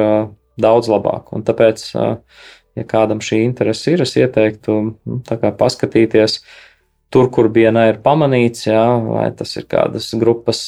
[0.59, 1.31] daudz labāk.
[1.35, 5.21] Un tāpēc, ja kādam šī interese ir, es ieteiktu nu,
[5.59, 6.41] paskatīties
[7.11, 10.63] tur, kur BNI ir pamanīts, jā, vai tas ir kādas grupas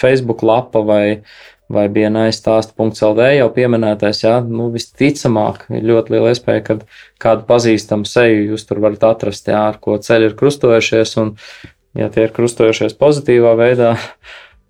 [0.00, 1.04] Facebook lapa vai,
[1.72, 6.78] vai BNI stāsta.lv jau pieminētais, jā, nu, visticamāk, ir ļoti liela iespēja, ka
[7.22, 11.34] kādu pazīstamu seju jūs tur varat atrast, jā, ar ko ceļi ir krustojušies, un,
[11.96, 13.94] ja tie ir krustojušies pozitīvā veidā,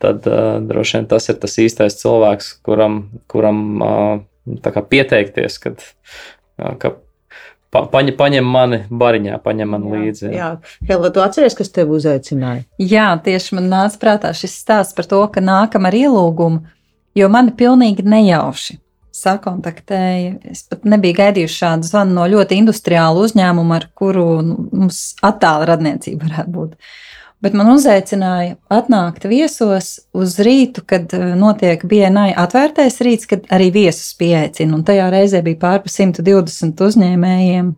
[0.03, 5.87] tad uh, droši vien tas ir tas īstais cilvēks, kuram, kuram uh, pieteikties, kad,
[6.59, 6.95] uh, ka
[7.73, 10.29] pa, paņem, paņem mani bariņā, paņem mani līdzi.
[10.29, 10.77] Jā, jā.
[10.91, 12.67] Helga, tu atceries, kas tev uzaicināja?
[12.83, 16.65] Jā, tieši man nāca prātā šis stāsts par to, ka nākam ar ielūgumu,
[17.19, 18.79] jo mani pilnīgi nejauši
[19.13, 20.37] sakontaktēja.
[20.53, 25.69] Es pat nebiju gaidījusi šādu zvanu no ļoti industriāla uzņēmuma, ar kuru nu, mums attāla
[25.75, 26.93] radniecība varētu būt.
[27.43, 33.73] Bet man uzaicināja atnākt viesos uz rītu, kad eh, notiek BNI atvērtais rīts, kad arī
[33.75, 34.77] viesus pieaicina.
[34.77, 37.73] Un tajā reizē bija pārpa 120 uzņēmējiem.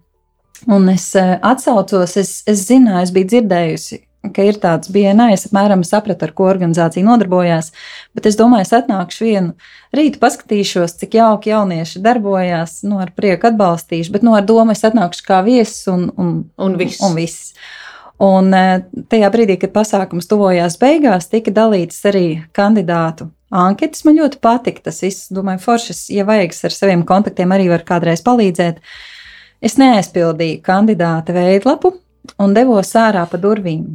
[0.75, 4.01] Un es eh, atcaucos, es, es zināju, es biju dzirdējusi,
[4.37, 7.71] ka ir tāds BNI, es apmēram sapratu, ar ko organizācija nodarbojās.
[8.17, 9.55] Bet es domāju, es atnākšu vienu
[9.97, 14.85] rītu, paskatīšos, cik jauki jaunieši darbojās, nu, ar prieku atbalstīšu, bet nu, ar domu es
[14.85, 17.01] atnākšu kā viesis un, un, un viss.
[17.05, 17.55] Un viss.
[18.23, 18.67] Un e,
[19.11, 24.05] tajā brīdī, kad pasākums tuvojās beigās, tika dalīts arī kandidātu anketas.
[24.07, 25.33] Man ļoti patika tas viss.
[25.35, 28.79] Domāju, foršas, ja vajag ar saviem kontaktiem, arī var kādreiz palīdzēt.
[29.65, 31.97] Es neaizpildīju kandidāta veidlapu
[32.39, 33.87] un devos ārā pa durvīm.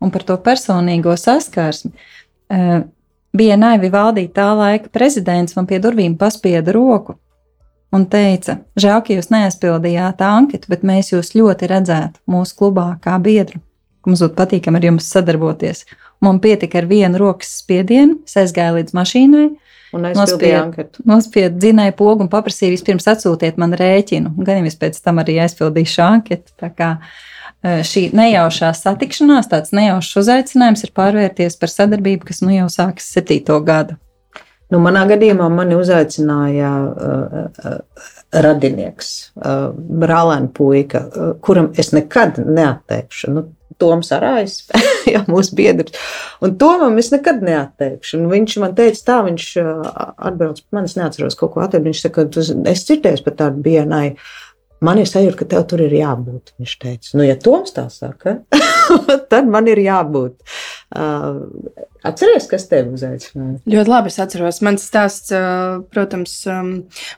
[0.00, 1.92] Un par to personīgo saskarsmi.
[2.48, 2.82] E,
[3.36, 7.18] bija naivi valdīt tā laika prezidents, man pie durvīm paspieda roku.
[7.94, 13.16] Un teica, žēl, ka jūs neaizpildījāt anketu, bet mēs jūs ļoti redzētu mūsu klubā kā
[13.22, 13.60] biedru.
[14.06, 15.84] Mums būtu patīkami ar jums sadarboties.
[16.24, 19.48] Man pietika ar vienu rokas spiedienu, es aizgāju līdz mašīnai.
[19.90, 24.36] Nospiedu nospied dzinēju pogu un paprasīju vispirms atsūtiet man rēķinu.
[24.38, 26.54] Gan jau es pēc tam arī aizpildīju šo anketu.
[26.60, 32.54] Tā kā e, šī nejaušā satikšanās, tāds nejaušs uzaicinājums ir pārvērties par sadarbību, kas nu
[32.54, 33.98] jau sākas septīto gadu.
[34.70, 39.08] Nu, manā gadījumā mani uzaicināja uh, uh, radinieks,
[39.40, 43.32] uh, brālēna puika, uh, kuram es nekad neatteikšu.
[43.34, 43.48] Nu,
[43.80, 44.60] Toms Arājs,
[45.14, 45.96] jā, mūsu biedrs.
[46.44, 48.20] Un Tomam es nekad neatteikšu.
[48.20, 49.90] Un viņš man teica, tā viņš uh,
[50.30, 51.88] atbrauc, man es neatceros kaut ko atteiktu.
[51.88, 52.28] Viņš saka,
[52.70, 54.06] es dzirdēju par tādu bienai.
[54.84, 56.54] Man ir sajūta, ka tev tur ir jābūt.
[56.60, 58.38] Viņš teica, nu, ja Toms tā saka,
[59.32, 60.38] tad man ir jābūt.
[60.94, 63.58] Uh, Atceries, kas tev uzaicināja?
[63.68, 64.08] Ļoti labi.
[64.12, 65.32] Es atceros, mans stāsts,
[65.92, 66.34] protams,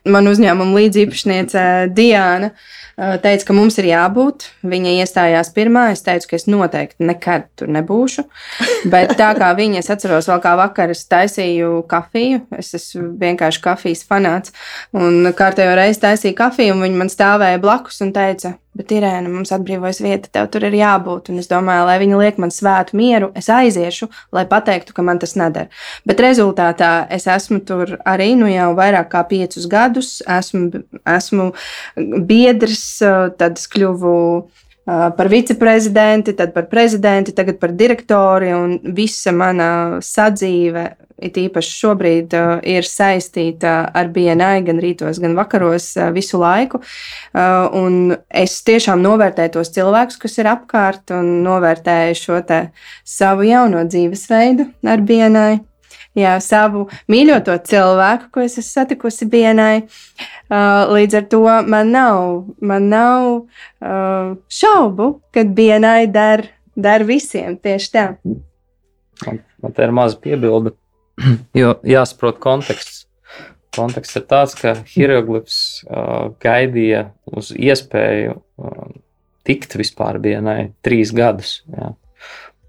[0.09, 2.51] man uzņēmuma līdziepašniece Diana
[2.97, 4.49] teica, ka mums ir jābūt.
[4.67, 5.89] Viņa iestājās pirmā.
[5.95, 8.27] Es teicu, ka es noteikti nekad tur nebūšu.
[8.93, 12.43] Bet tā kā viņa, es atceros, vēl kā vakar es taisīju kafiju.
[12.59, 14.57] Es esmu vienkārši kafijas fanāts.
[14.99, 19.51] Un kārtējo reizi taisīju kafiju, un viņa man stāvēja blakus un teica, Bet, Irēna, mums
[19.53, 21.27] atbrīvojas vieta, tev tur ir jābūt.
[21.29, 25.21] Un es domāju, lai viņi liek man svētu mieru, es aiziešu, lai pateiktu, ka man
[25.23, 25.69] tas neder.
[26.09, 30.11] Bet rezultātā es esmu tur arī nu jau vairāk kā piecus gadus.
[30.27, 30.83] Esmu,
[31.17, 31.51] esmu
[32.29, 32.85] biedrs,
[33.39, 34.17] tad es kļuvu
[34.85, 38.51] par viceprezidenti, tad par prezidenti, tagad par direktori,
[38.95, 40.87] visa mana sadzīve,
[41.23, 42.35] it īpaši šobrīd,
[42.67, 46.83] ir saistīta ar BNI gan rītos, gan vakaros visu laiku.
[47.79, 52.41] Un es tiešām novērtēju tos cilvēkus, kas ir apkārt, un novērtēju šo
[53.07, 55.61] savu jauno dzīvesveidu ar BNI
[56.19, 59.85] jā, savu mīļoto cilvēku, ko es esmu satikusi dienai.
[60.53, 61.43] Uh, līdz ar to
[61.73, 62.25] man nav,
[62.61, 66.47] man nav uh, šaubu, ka dienai der,
[66.77, 68.07] der visiem tieši tā.
[69.27, 70.75] Man, man te ir maza piebilde,
[71.61, 73.07] jo jāsaprot konteksts.
[73.73, 75.57] Konteksts ir tāds, ka hieroglifs
[75.87, 78.91] uh, gaidīja uz iespēju uh,
[79.49, 81.63] tikt vispār dienai trīs gadus.
[81.73, 81.95] Jā.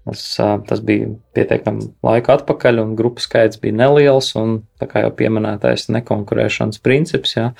[0.04, 0.22] Tas,
[0.68, 4.34] tas bija pietiekami laika atpakaļ, un grupu skaits bija neliels.
[4.36, 7.52] Un, kā jau pieminētais, nekonkurēšanas princips, ja,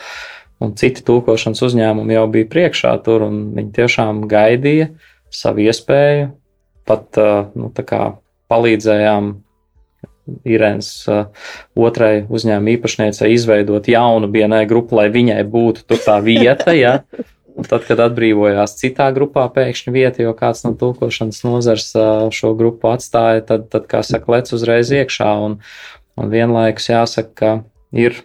[0.61, 4.91] un citi tūkošanas uzņēmumi jau bija priekšā tur, un viņi tiešām gaidīja
[5.33, 6.29] savu iespēju.
[6.85, 7.17] Pat
[7.57, 7.71] nu,
[8.53, 9.33] palīdzējām
[10.49, 10.91] Irēnas
[11.77, 16.77] otrai uzņēmuma īpašniecei izveidot jaunu BNE grupu, lai viņai būtu tā vieta.
[16.77, 16.99] Ja.
[17.65, 21.87] Un tad, kad atbrīvojās citā grupā, pēkšņi vieta, jo kāds no tulkošanas nozars
[22.37, 25.31] šo grupu atstāja, tad, tad kā saka, lec uzreiz iekšā.
[25.47, 25.55] Un,
[26.21, 27.53] un vienlaikus jāsaka, ka
[27.97, 28.19] ir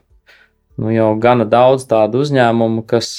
[0.76, 3.14] nu, jau gana daudz tādu uzņēmumu, kas,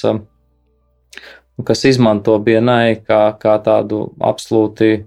[1.64, 5.06] kas izmanto BNI kā, kā tādu absolūti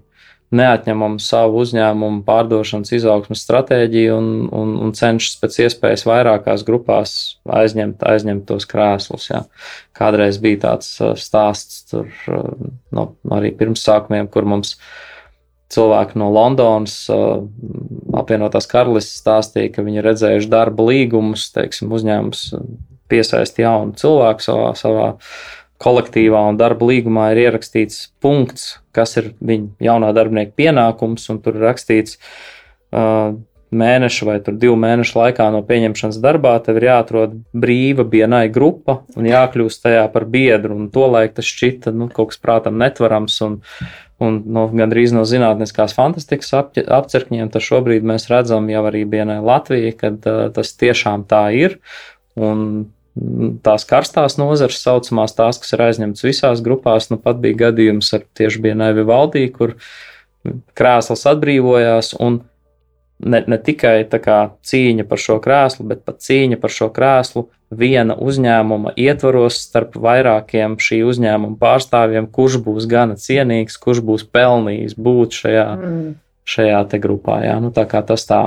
[0.54, 8.04] neatņemam savu uzņēmumu pārdošanas izaugsmas stratēģiju un, un, un cenšas pēc iespējas vairākās grupās aizņemt,
[8.06, 9.30] aizņemt tos krēslus.
[9.32, 9.42] Jā.
[9.96, 14.76] Kādreiz bija tāds uh, stāsts tur, uh, no, arī pirms sākumiem, kur mums
[15.74, 17.42] cilvēki no Londonas, uh,
[18.20, 22.46] apvienotās karalistes stāstīja, ka viņi redzējuši darba līgumus, teiksim, uzņēmums
[23.10, 25.10] piesaist jaunu cilvēku savā, savā
[25.84, 31.58] kolektīvā un darba līgumā ir ierakstīts punkts, kas ir viņa jaunā darbinieka pienākums, un tur
[31.58, 32.20] ir rakstīts,
[32.94, 33.34] uh,
[33.74, 39.28] mēneša vai divu mēnešu laikā no pieņemšanas darbā tev ir jāatrod brīva bienai grupa un
[39.28, 40.76] jākļūst tajā par biedru.
[40.78, 43.58] Un tolaik tas šķita nu, kaut kas prātam netvarams un,
[44.22, 47.50] un no, gandrīz no zinātniskās fantastikas ap, apcerkņiem.
[47.54, 51.80] Tas šobrīd mēs redzam jau arī bienai Latvijai, kad uh, tas tiešām tā ir.
[52.34, 52.86] Un
[53.64, 57.10] tās karstās nozares, saucamās tās, kas ir aizņemtas visās grupās.
[57.12, 59.76] Nu, pat bija gadījums ar tieši Bienaivi valdī, kur
[60.76, 62.42] krēsls atbrīvojās un
[63.22, 68.16] ne, ne tikai kā, cīņa par šo krēslu, bet pat cīņa par šo krēslu viena
[68.18, 75.38] uzņēmuma ietvaros starp vairākiem šī uzņēmuma pārstāvjiem, kurš būs gana cienīgs, kurš būs pelnījis būt
[75.40, 76.12] šajā, mm.
[76.56, 77.40] šajā grupā.
[77.46, 77.56] Jā.
[77.62, 78.42] Nu, tā kā tas tā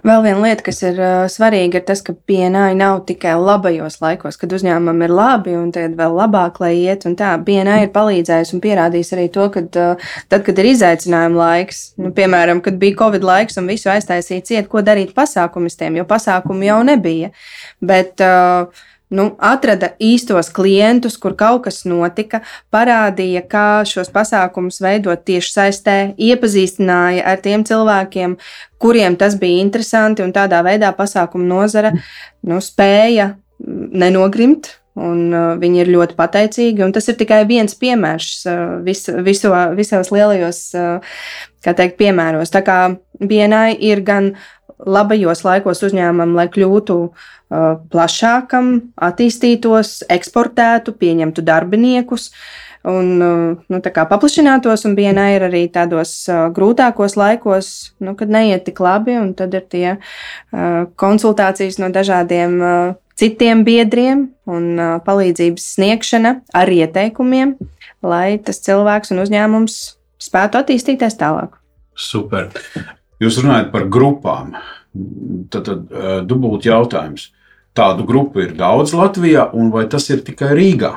[0.00, 4.38] Vēl viena lieta, kas ir uh, svarīga, ir tas, ka BNI nav tikai labajos laikos,
[4.40, 7.04] kad uzņēmumam ir labi un tad vēl labāk, lai iet.
[7.18, 11.82] Tā BNI ir palīdzējusi un pierādījusi arī to, ka uh, tad, kad ir izaicinājuma laiks,
[12.00, 16.70] nu, piemēram, kad bija Covid laiks un visu aiztaisīja ciet, ko darīt pasākumistiem, jo pasākumu
[16.70, 17.34] jau nebija.
[17.84, 22.42] Bet, uh, nu, atrada īstos klientus, kur kaut kas notika,
[22.74, 28.36] parādīja, kā šos pasākumus veidot tieši saistē, iepazīstināja ar tiem cilvēkiem,
[28.80, 35.84] kuriem tas bija interesanti, un tādā veidā pasākumu nozara nu, spēja nenogrimt Un, uh, viņi
[35.84, 36.88] ir ļoti pateicīgi.
[36.92, 40.58] Tas ir tikai viens piemērs uh, vis, viso, visos lielajos
[41.62, 42.50] teikt, piemēros.
[42.50, 42.78] Tā kā
[43.20, 44.32] vienai ir gan
[44.86, 47.14] labajos laikos uzņēmumam, lai kļūtu uh,
[47.92, 52.30] plašākam, attīstītos, eksportētu, pieņemtu darbiniekus.
[52.80, 58.80] Un nu, paplašinātos, un vienā ir arī tādos uh, grūtākos laikos, nu, kad neiet tik
[58.80, 65.66] labi, un tad ir tie uh, konsultācijas no dažādiem uh, citiem biedriem un uh, palīdzības
[65.76, 67.58] sniegšana ar ieteikumiem,
[68.00, 69.76] lai tas cilvēks un uzņēmums
[70.20, 71.60] spētu attīstīties tālāk.
[72.00, 72.48] Super.
[73.20, 74.54] Jūs runājat par grupām.
[75.52, 75.90] Tad, tad
[76.24, 77.26] dubult jautājums.
[77.76, 80.94] Tādu grupu ir daudz Latvijā, un vai tas ir tikai Rīgā?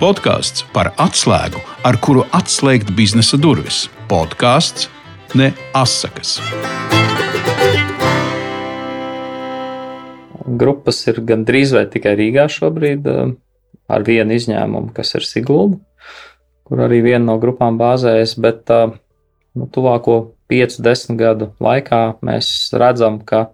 [0.00, 3.82] Podkāsts par atslēgu, ar kuru atslēgt biznesa durvis.
[4.08, 4.88] Podkāsts
[5.36, 6.38] ne asakas.
[10.48, 13.12] Grupas ir gandrīz vai tikai Rīgā šobrīd,
[13.92, 15.76] ar vienu izņēmumu, kas ir Sigulda
[16.68, 20.18] kur arī viena no grupām bāzējas, bet nu, tuvāko
[20.52, 23.48] 5-10 gadu laikā mēs redzam, ka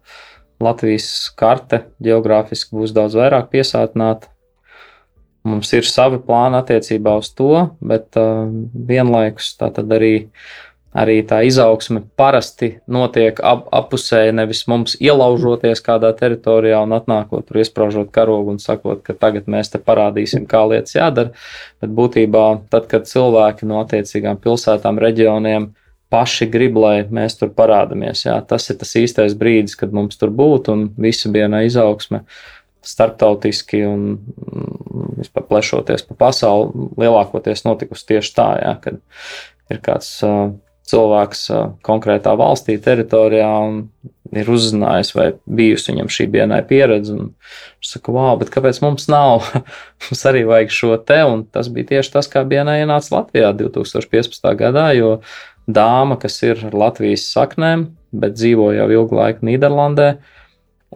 [0.63, 1.09] Latvijas
[1.39, 4.31] karte geogrāfiski būs daudz vairāk piesātināta.
[5.45, 10.31] Mums ir savi plāni attiecībā uz to, bet uh, vienlaikus tā arī
[10.95, 17.59] arī tā izaugsme parasti notiek ap, apusēji, nevis mums ielaužoties kādā teritorijā un atnākot tur,
[17.61, 21.35] iesprāžot karogu un sakot, ka tagad mēs te parādīsim, kā lietas jādara.
[21.83, 25.73] Bet būtībā tad, kad cilvēki no attiecīgām pilsētām, reģioniem
[26.15, 30.31] paši grib, lai mēs tur parādāmies, jā, tas ir tas īstais brīdis, kad mums tur
[30.31, 32.23] būtu un visa viena izaugsme
[32.85, 34.05] starptautiski un
[35.17, 39.01] vispār plešoties pa pasauli, lielākoties notikusi tieši tā, jā, kad
[39.73, 40.53] ir kāds uh,
[40.91, 41.47] cilvēks
[41.87, 43.53] konkrētā valstī, teritorijā
[44.35, 47.17] ir uzzinājis, vai bijusi viņam šī dienai pieredze.
[47.17, 49.47] Viņš saka, wow, bet kāpēc mums nav?
[50.05, 54.49] mums arī vajag šo te, un tas bija tieši tas, kā dienai ienāca Latvijā 2015.
[54.61, 55.19] gadā, jo
[55.71, 60.15] dāma, kas ir Latvijas saknēm, bet dzīvo jau ilgu laiku Nīderlandē,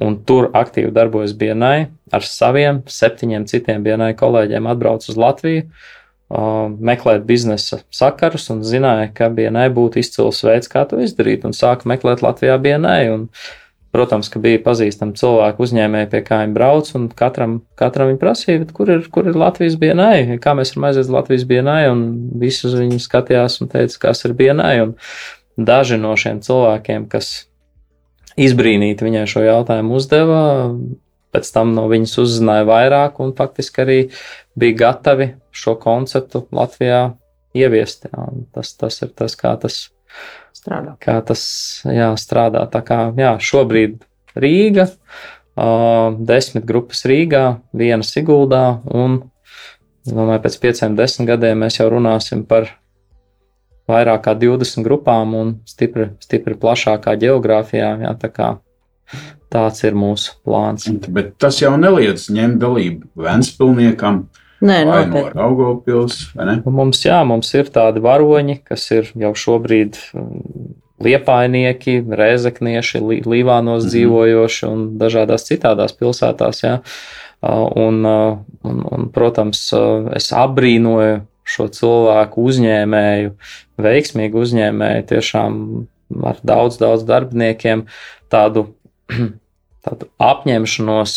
[0.04, 5.64] un tur aktīvi darbojas dienai, ar saviem septiņiem citiem dienai kolēģiem atbrauc uz Latviju
[6.28, 11.88] meklēt biznesa sakarus un zināja, ka BNI būtu izcils veids, kā to izdarīt, un sāka
[11.88, 13.08] meklēt Latvijā BNI.
[13.14, 13.26] Un,
[13.88, 18.66] protams, ka bija pazīstami cilvēki, uzņēmēji, pie kā viņi brauc, un katram, katram viņi prasīja,
[18.76, 22.02] kur ir, kur ir Latvijas BNI, kā mēs varam aiziet uz Latvijas BNI, un
[22.38, 24.36] visus viņi skatījās un teica, kas ir.
[24.36, 24.94] Un
[25.58, 27.48] daži no šiem cilvēkiem, kas
[28.38, 30.42] izbrīnīti viņai šo jautājumu uzdeva,
[31.34, 33.98] pēc tam no viņas uzzināja vairāk un faktiski arī
[34.58, 37.12] bija gatavi šo konceptu Latvijā
[37.56, 38.08] ieviest.
[38.10, 38.26] Jā.
[38.54, 39.80] Tas, tas ir tas, kā tas
[40.56, 40.94] strādā.
[41.02, 41.42] Kā tas
[41.86, 42.64] jā, strādā.
[42.72, 44.02] Tā kā jā, šobrīd
[44.38, 44.88] Rīga,
[45.58, 47.44] uh, desmit grupas Rīgā,
[47.74, 49.22] viena Siguldā un
[50.08, 52.70] domāju, pēc pieciem, desmit gadiem mēs jau runāsim par
[53.88, 57.94] vairāk kā 20 grupām un stipri, stipri plašākā geogrāfijā.
[58.04, 58.54] Jā, tā kā
[59.48, 60.84] Tāds ir mūsu plāns.
[61.08, 64.26] Bet tas jau neliedz ņemt dalību Vēnspilniekam.
[64.58, 66.56] Nē, vai no Raugopils, vai ne?
[66.64, 70.74] Nu, mums, jā, mums ir tādi varoņi, kas ir jau šobrīd mm,
[71.06, 73.92] liepainieki, rēzeknieši, līvānos mm -hmm.
[73.92, 76.78] dzīvojoši un dažādās citādās pilsētās, jā.
[77.40, 79.60] Un, un, un, protams,
[80.18, 83.36] es abrīnoju šo cilvēku uzņēmēju,
[83.78, 85.60] veiksmīgu uzņēmēju, tiešām
[86.26, 87.86] ar daudz, daudz darbiniekiem,
[88.28, 88.66] tādu
[89.86, 91.14] tādu apņemšanos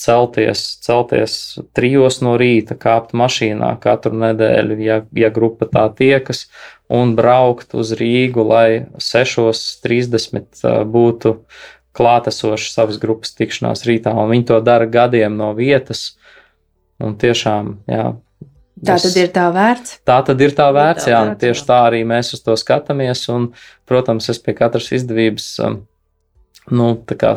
[0.00, 1.36] celties, celties
[1.76, 6.46] trijos no rīta, kāpt mašīnā katru nedēļu, ja, ja grupa tā tiekas,
[6.92, 8.66] un braukt uz Rīgu, lai
[8.98, 11.36] 6.30 būtu
[11.96, 16.12] klātesoši savas grupas tikšanās rītā, un viņi to dara gadiem no vietas.
[17.02, 18.12] Un tiešām, jā,
[18.82, 19.98] Tā tad ir tā vērts.
[20.08, 23.22] Tā tad ir tā vērts, jā, jā tieši tā arī mēs uz to skatāmies.
[23.30, 23.52] Un,
[23.86, 25.46] protams, es pie katras izdevības
[26.70, 26.88] nu,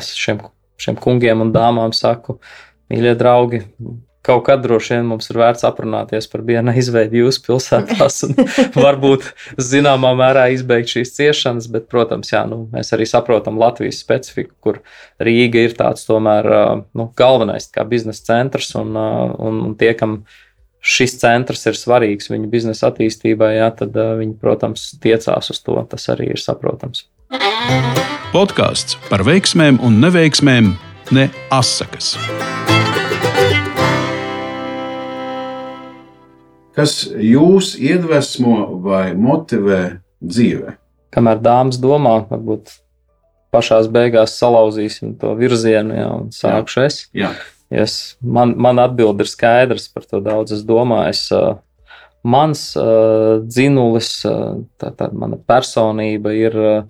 [0.10, 0.42] šiem,
[0.82, 2.40] šiem kungiem un dāmām saku,
[2.92, 3.64] mīļie draugi,
[4.26, 8.34] kaut kad droši vien mums ir vērts aprunāties par vienu izveidi jūsu pilsētās un
[8.86, 9.28] varbūt
[9.62, 14.82] zināmā mērā izbeigt šīs ciešanas, bet, protams, jā, nu, mēs arī saprotam Latvijas specifiku, kur
[15.22, 16.50] Rīga ir tāds tomēr
[16.98, 20.24] nu, galvenais kā biznesa centrs un, un, un tie, kam
[20.86, 26.10] šis centrs ir svarīgs viņu biznesa attīstībai, jā, tad viņi, protams, tiecās uz to, tas
[26.14, 27.08] arī ir saprotams.
[28.36, 30.76] Podkāsts par veiksmēm un neveiksmēm,
[31.16, 31.24] ne
[31.54, 32.12] asakas.
[36.76, 40.76] Kas jūs iedvesmo vai motivē dzīvē?
[41.16, 42.76] Kamēr dāmas domā, varbūt
[43.56, 47.02] pašā beigās salauzīsim to virzienu, jā, un sākšu es.
[47.16, 47.32] Jā.
[47.72, 50.54] Es, man, man atbilde ir skaidrs par to daudz.
[50.54, 51.56] Es domāju, es, uh,
[52.22, 56.84] mans uh, dzinulis, uh, tā, tā mana personība ir uh,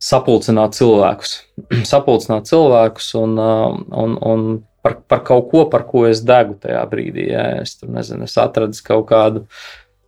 [0.00, 1.36] sapulcināt cilvēkus.
[1.92, 4.48] sapulcināt cilvēkus un, uh, un, un
[4.82, 7.30] par, par kaut ko, par ko es degu tajā brīdī.
[7.34, 9.44] Ja es tur nezinu, es atradu kaut kādu,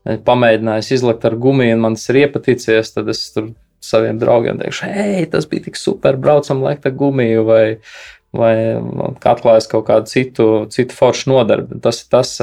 [0.02, 4.88] pamēģināju izlikt ar gumiju, un man tas ir iepaticies, tad es tur saviem draugiem teikšu,
[4.90, 7.64] hei, tas bija tik super, braucam, liekt ar gumiju, vai,
[8.34, 8.54] vai
[9.18, 11.80] atklājas kaut kādu citu, citu foršu nodarbi.
[11.82, 12.36] Tas ir tas,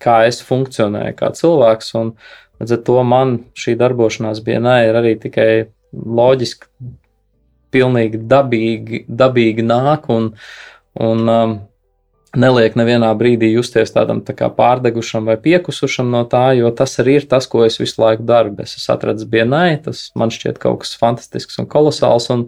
[0.00, 2.14] kā es funkcionēju kā cilvēks, un
[2.60, 5.50] līdz ar to man šī darbošanās dienā ir arī tikai
[5.92, 6.68] loģiski,
[7.70, 10.32] pilnīgi dabīgi, dabīgi nāk, un,
[11.00, 11.56] un um,
[12.36, 17.28] neliek nevienā brīdī justies tādam tā pārdegušam vai piekusušam no tā, jo tas arī ir
[17.30, 18.54] tas, ko es visu laiku daru.
[18.62, 22.46] Es esmu atradzis bienai, tas man šķiet kaut kas fantastisks un kolosāls, un,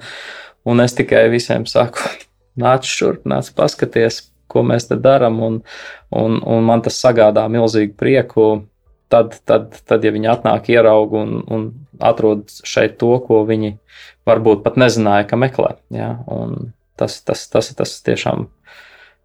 [0.64, 2.03] un es tikai visiem saku,
[2.62, 5.62] nāc šurp, nāc paskaties, ko mēs te darām, un,
[6.12, 8.51] un, un man tas sagādā milzīgu prieku.
[9.13, 11.65] Tad, tad, tad, ja viņi atnāk, ierauga un, un
[12.01, 13.75] atrod šeit to, ko viņi
[14.29, 15.75] varbūt pat nezināja, ka meklē.
[15.93, 16.15] Ja?
[16.97, 18.47] Tas, tas, tas tas tiešām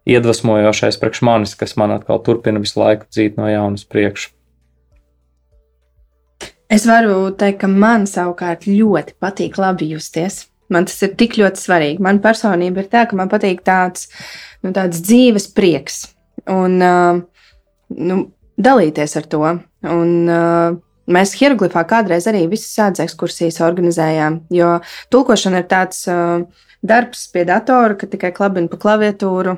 [0.08, 4.34] iedvesmojošais priekš manis, kas man atkal turpina visu laiku dzīt no jaunas priekšu.
[6.68, 10.44] Es varu teikt, ka man savukārt ļoti patīk labi justies.
[10.68, 12.02] Man tas ir tik ļoti svarīgi.
[12.04, 14.10] Man personība ir tā, ka man patīk tāds,
[14.60, 16.02] nu, tāds dzīves prieks
[16.52, 17.22] un uh,
[17.88, 18.18] nu,
[18.58, 19.46] dalīties ar to.
[19.88, 20.76] Un, uh,
[21.08, 24.74] Mēs hieroglifā kādreiz arī visas sēdes ekskursijas organizējām, jo
[25.08, 26.42] tulkošana ir tāds uh,
[26.84, 29.54] darbs pie datora, ka tikai klabina pa klaviatūru,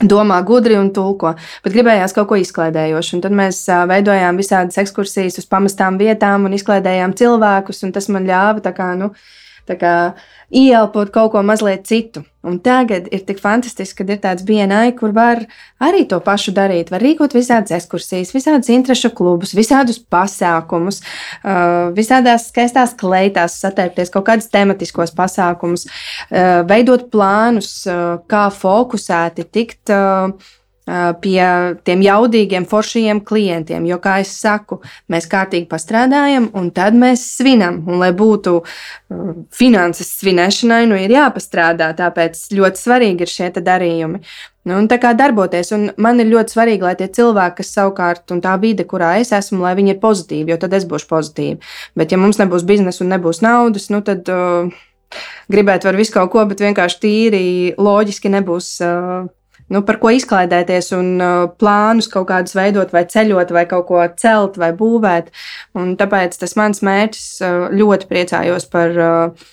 [0.00, 1.34] domā gudri un tulko,
[1.64, 3.18] bet gribējās kaut ko izklaidējošu.
[3.18, 3.60] Un tad mēs
[3.92, 8.94] veidojām visādas ekskursijas uz pamestām vietām un izklaidējām cilvēkus, un tas man ļāva tā kā,
[8.98, 10.14] nu, tā kā
[10.52, 12.22] ieelpot kaut ko mazliet citu.
[12.44, 15.40] Un tagad ir tik fantastiski, ka ir tāds BNI, kur var
[15.80, 16.90] arī to pašu darīt.
[16.92, 21.00] Var rīkot visādas ekskursijas, visādas interešu klubus, visādus pasākumus,
[21.96, 25.86] visādās skaistās kleitās, satērpties kaut kādus tematiskos pasākumus,
[26.68, 27.78] veidot plānus,
[28.28, 29.94] kā fokusēti tikt
[30.84, 31.40] pie
[31.84, 33.86] tiem jaudīgiem, foršajiem klientiem.
[33.88, 37.80] Jo, kā jau saku, mēs kārtīgi pastrādājam, un tad mēs svinam.
[37.88, 38.58] Un, lai būtu
[39.54, 41.94] finanses svinēšanai, nu ir jāpastrādā.
[41.96, 44.20] Tāpēc ļoti svarīgi ir šie darījumi.
[44.64, 48.24] Nu, un tā kā darboties, un man ir ļoti svarīgi, lai tie cilvēki, kas savukārt,
[48.32, 51.72] un tā vide, kurā es esmu, lai viņi ir pozitīvi, jo tad es būšu pozitīva.
[52.00, 54.72] Bet, ja mums nebūs biznesa un nebūs naudas, nu tad uh,
[55.52, 58.70] gribēt var visu kaut ko, bet vienkārši tīri loģiski nebūs.
[58.80, 59.28] Uh,
[59.74, 64.04] nu, par ko izklaidēties un uh, plānus kaut kādus veidot, vai ceļot, vai kaut ko
[64.20, 65.32] celt, vai būvēt.
[65.78, 68.96] Un tāpēc tas mans mērķis uh, ļoti priecājos par.
[68.98, 69.50] Uh,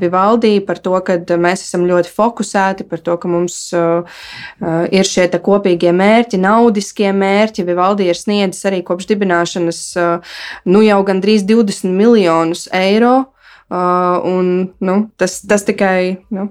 [0.00, 5.92] Vivaldi par to, ka mēs esam ļoti fokusēti, par to, ka mums ir šie kopīgie
[5.92, 7.66] mērķi, naudiskie mērķi.
[7.68, 9.82] Vivaldi ir sniedzis arī kopš dibināšanas
[10.72, 13.26] nu jau gandrīz 20 miljonus eiro.
[13.68, 14.46] Uh, un,
[14.80, 16.46] nu, tas, tas tikai nu,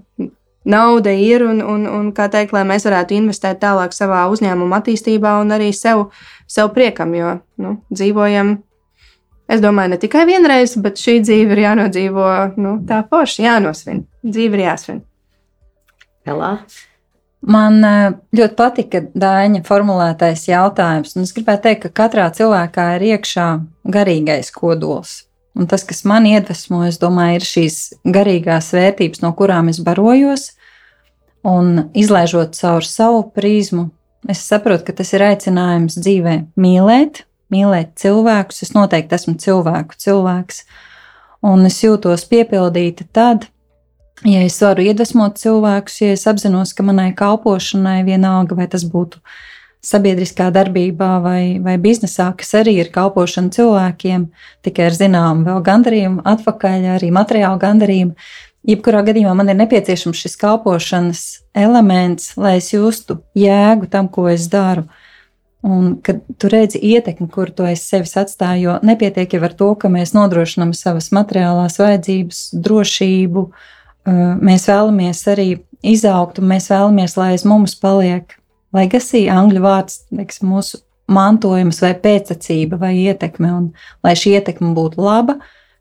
[0.68, 5.38] nauda ir un, un, un kā teikt, lai mēs varētu investēt tālāk savā uzņēmuma attīstībā
[5.42, 6.10] un arī sev,
[6.50, 8.58] sev priekam, jo nu, dzīvojam.
[9.48, 12.28] Es domāju, ne tikai vienreiz, bet šī dzīve ir jānodzīvo
[12.60, 14.04] nu, tā forši, jānosvin.
[14.28, 15.02] Dzīve ir jāsvin.
[16.28, 16.58] Helā.
[17.48, 21.16] Man eh, ļoti patika Dāņa formulētais jautājums.
[21.22, 23.48] Es gribētu teikt, ka katrā cilvēkā ir iekšā
[23.94, 25.27] garīgais kodols.
[25.58, 30.52] Un tas, kas man iedvesmo, es domāju, ir šīs garīgās vērtības, no kurām es barojos,
[31.48, 33.90] Un izlaižot caur savu prizmu,
[34.28, 37.22] es saprotu, ka tas ir aicinājums dzīvē mīlēt,
[37.54, 38.64] mīlēt cilvēkus.
[38.66, 40.64] Es noteikti esmu cilvēku cilvēks,
[41.48, 43.48] un es jūtos piepildīta tad,
[44.28, 49.22] ja es varu iedvesmot cilvēkus, ja es apzinos, ka manai kalpošanai vienalga, vai tas būtu
[49.88, 54.28] sabiedriskā darbībā vai, vai biznesā, kas arī ir kalpošana cilvēkiem,
[54.68, 58.18] tikai ar zināmu vēl gandarījumu, atpakaļ arī materiālu gandarījumu,
[58.68, 61.22] Jebkurā gadījumā man ir nepieciešams šis kalpošanas
[61.56, 64.84] elements, lai es justu jēgu tam, ko es daru.
[65.64, 69.70] Un kad tu redzi ietekmi, kur to es sevis atstāju, jo nepietiek jau ar to,
[69.80, 73.46] ka mēs nodrošinām savas materiālās vajadzības, drošību,
[74.52, 75.48] mēs vēlamies arī
[75.96, 78.36] izaugt, un mēs vēlamies, lai aiz mums paliek
[78.76, 83.70] legacy, angļu vārds, teiks, mūsu mantojums vai pēctecība vai ietekme, un
[84.04, 85.38] lai šī ietekme būtu laba,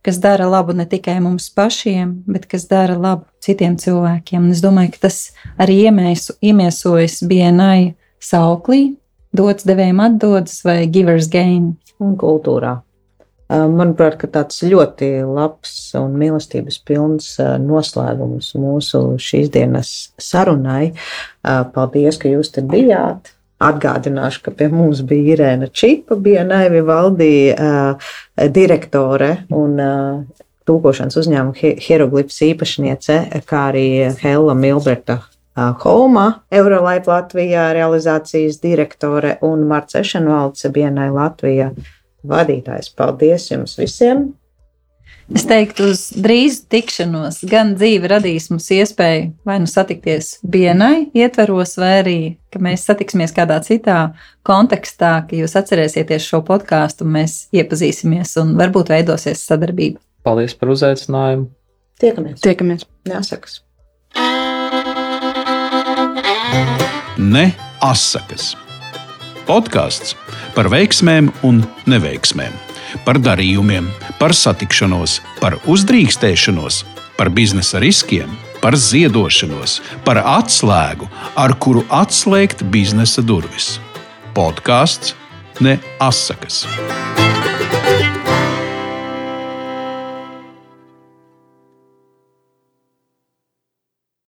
[0.07, 4.45] kas dara labu ne tikai mums pašiem, bet kas dara labu citiem cilvēkiem.
[4.47, 8.95] Un es domāju, ka tas arī iemiesu, iemiesojas BNI sauklī,
[9.35, 11.75] dots devējiem atdodas vai givers gain.
[11.99, 12.77] Un kultūrā.
[13.47, 17.29] Manuprāt, tāds ļoti labs un mīlestības pilns
[17.63, 20.97] noslēgums mūsu šīs dienas sarunai.
[21.45, 23.33] Paldies, ka jūs te bijāt!
[23.57, 27.37] Atgādināšu, ka pie mums bija Irēna Čipa, bija Naivi Valdī,
[28.53, 29.79] direktore un
[30.69, 33.17] tūkošanas uzņēmuma hieroglifs īpašniece,
[33.49, 33.87] kā arī
[34.21, 35.23] Hella Milberta
[35.57, 41.71] Homa, Eurolife Latvijā realizācijas direktore un Marta Ešenvalds Bienai Latvijā
[42.31, 42.93] vadītājs.
[42.97, 44.29] Paldies jums visiem!
[45.35, 51.75] Es teiktu, uz drīzu tikšanos gan dzīve radīs mums iespēju vai nu satikties vienai ietveros,
[51.83, 52.19] vai arī,
[52.55, 53.99] ka mēs satiksimies kādā citā
[54.47, 59.99] kontekstā, ka jūs atcerēsieties šo podkāstu mēs iepazīsimies un varbūt veidosies sadarbība.
[60.27, 61.49] Paldies par uzaicinājumu!
[61.99, 62.39] Tiekamies!
[62.47, 62.87] Tiekamies!
[63.11, 63.65] Jāsakas!
[67.19, 67.49] Ne
[67.83, 68.55] asakas!
[69.47, 70.17] Podkāsts
[70.57, 72.55] par veiksmēm un neveiksmēm,
[73.07, 73.87] par darījumiem,
[74.19, 76.83] par satikšanos, par uzdrīkstēšanos,
[77.17, 78.33] par biznesa riskiem,
[78.63, 81.07] par ziedošanos, par atslēgu,
[81.39, 83.77] ar kuru atslēgt biznesa durvis.
[84.37, 85.15] Podkāsts
[85.63, 86.65] ne asakas.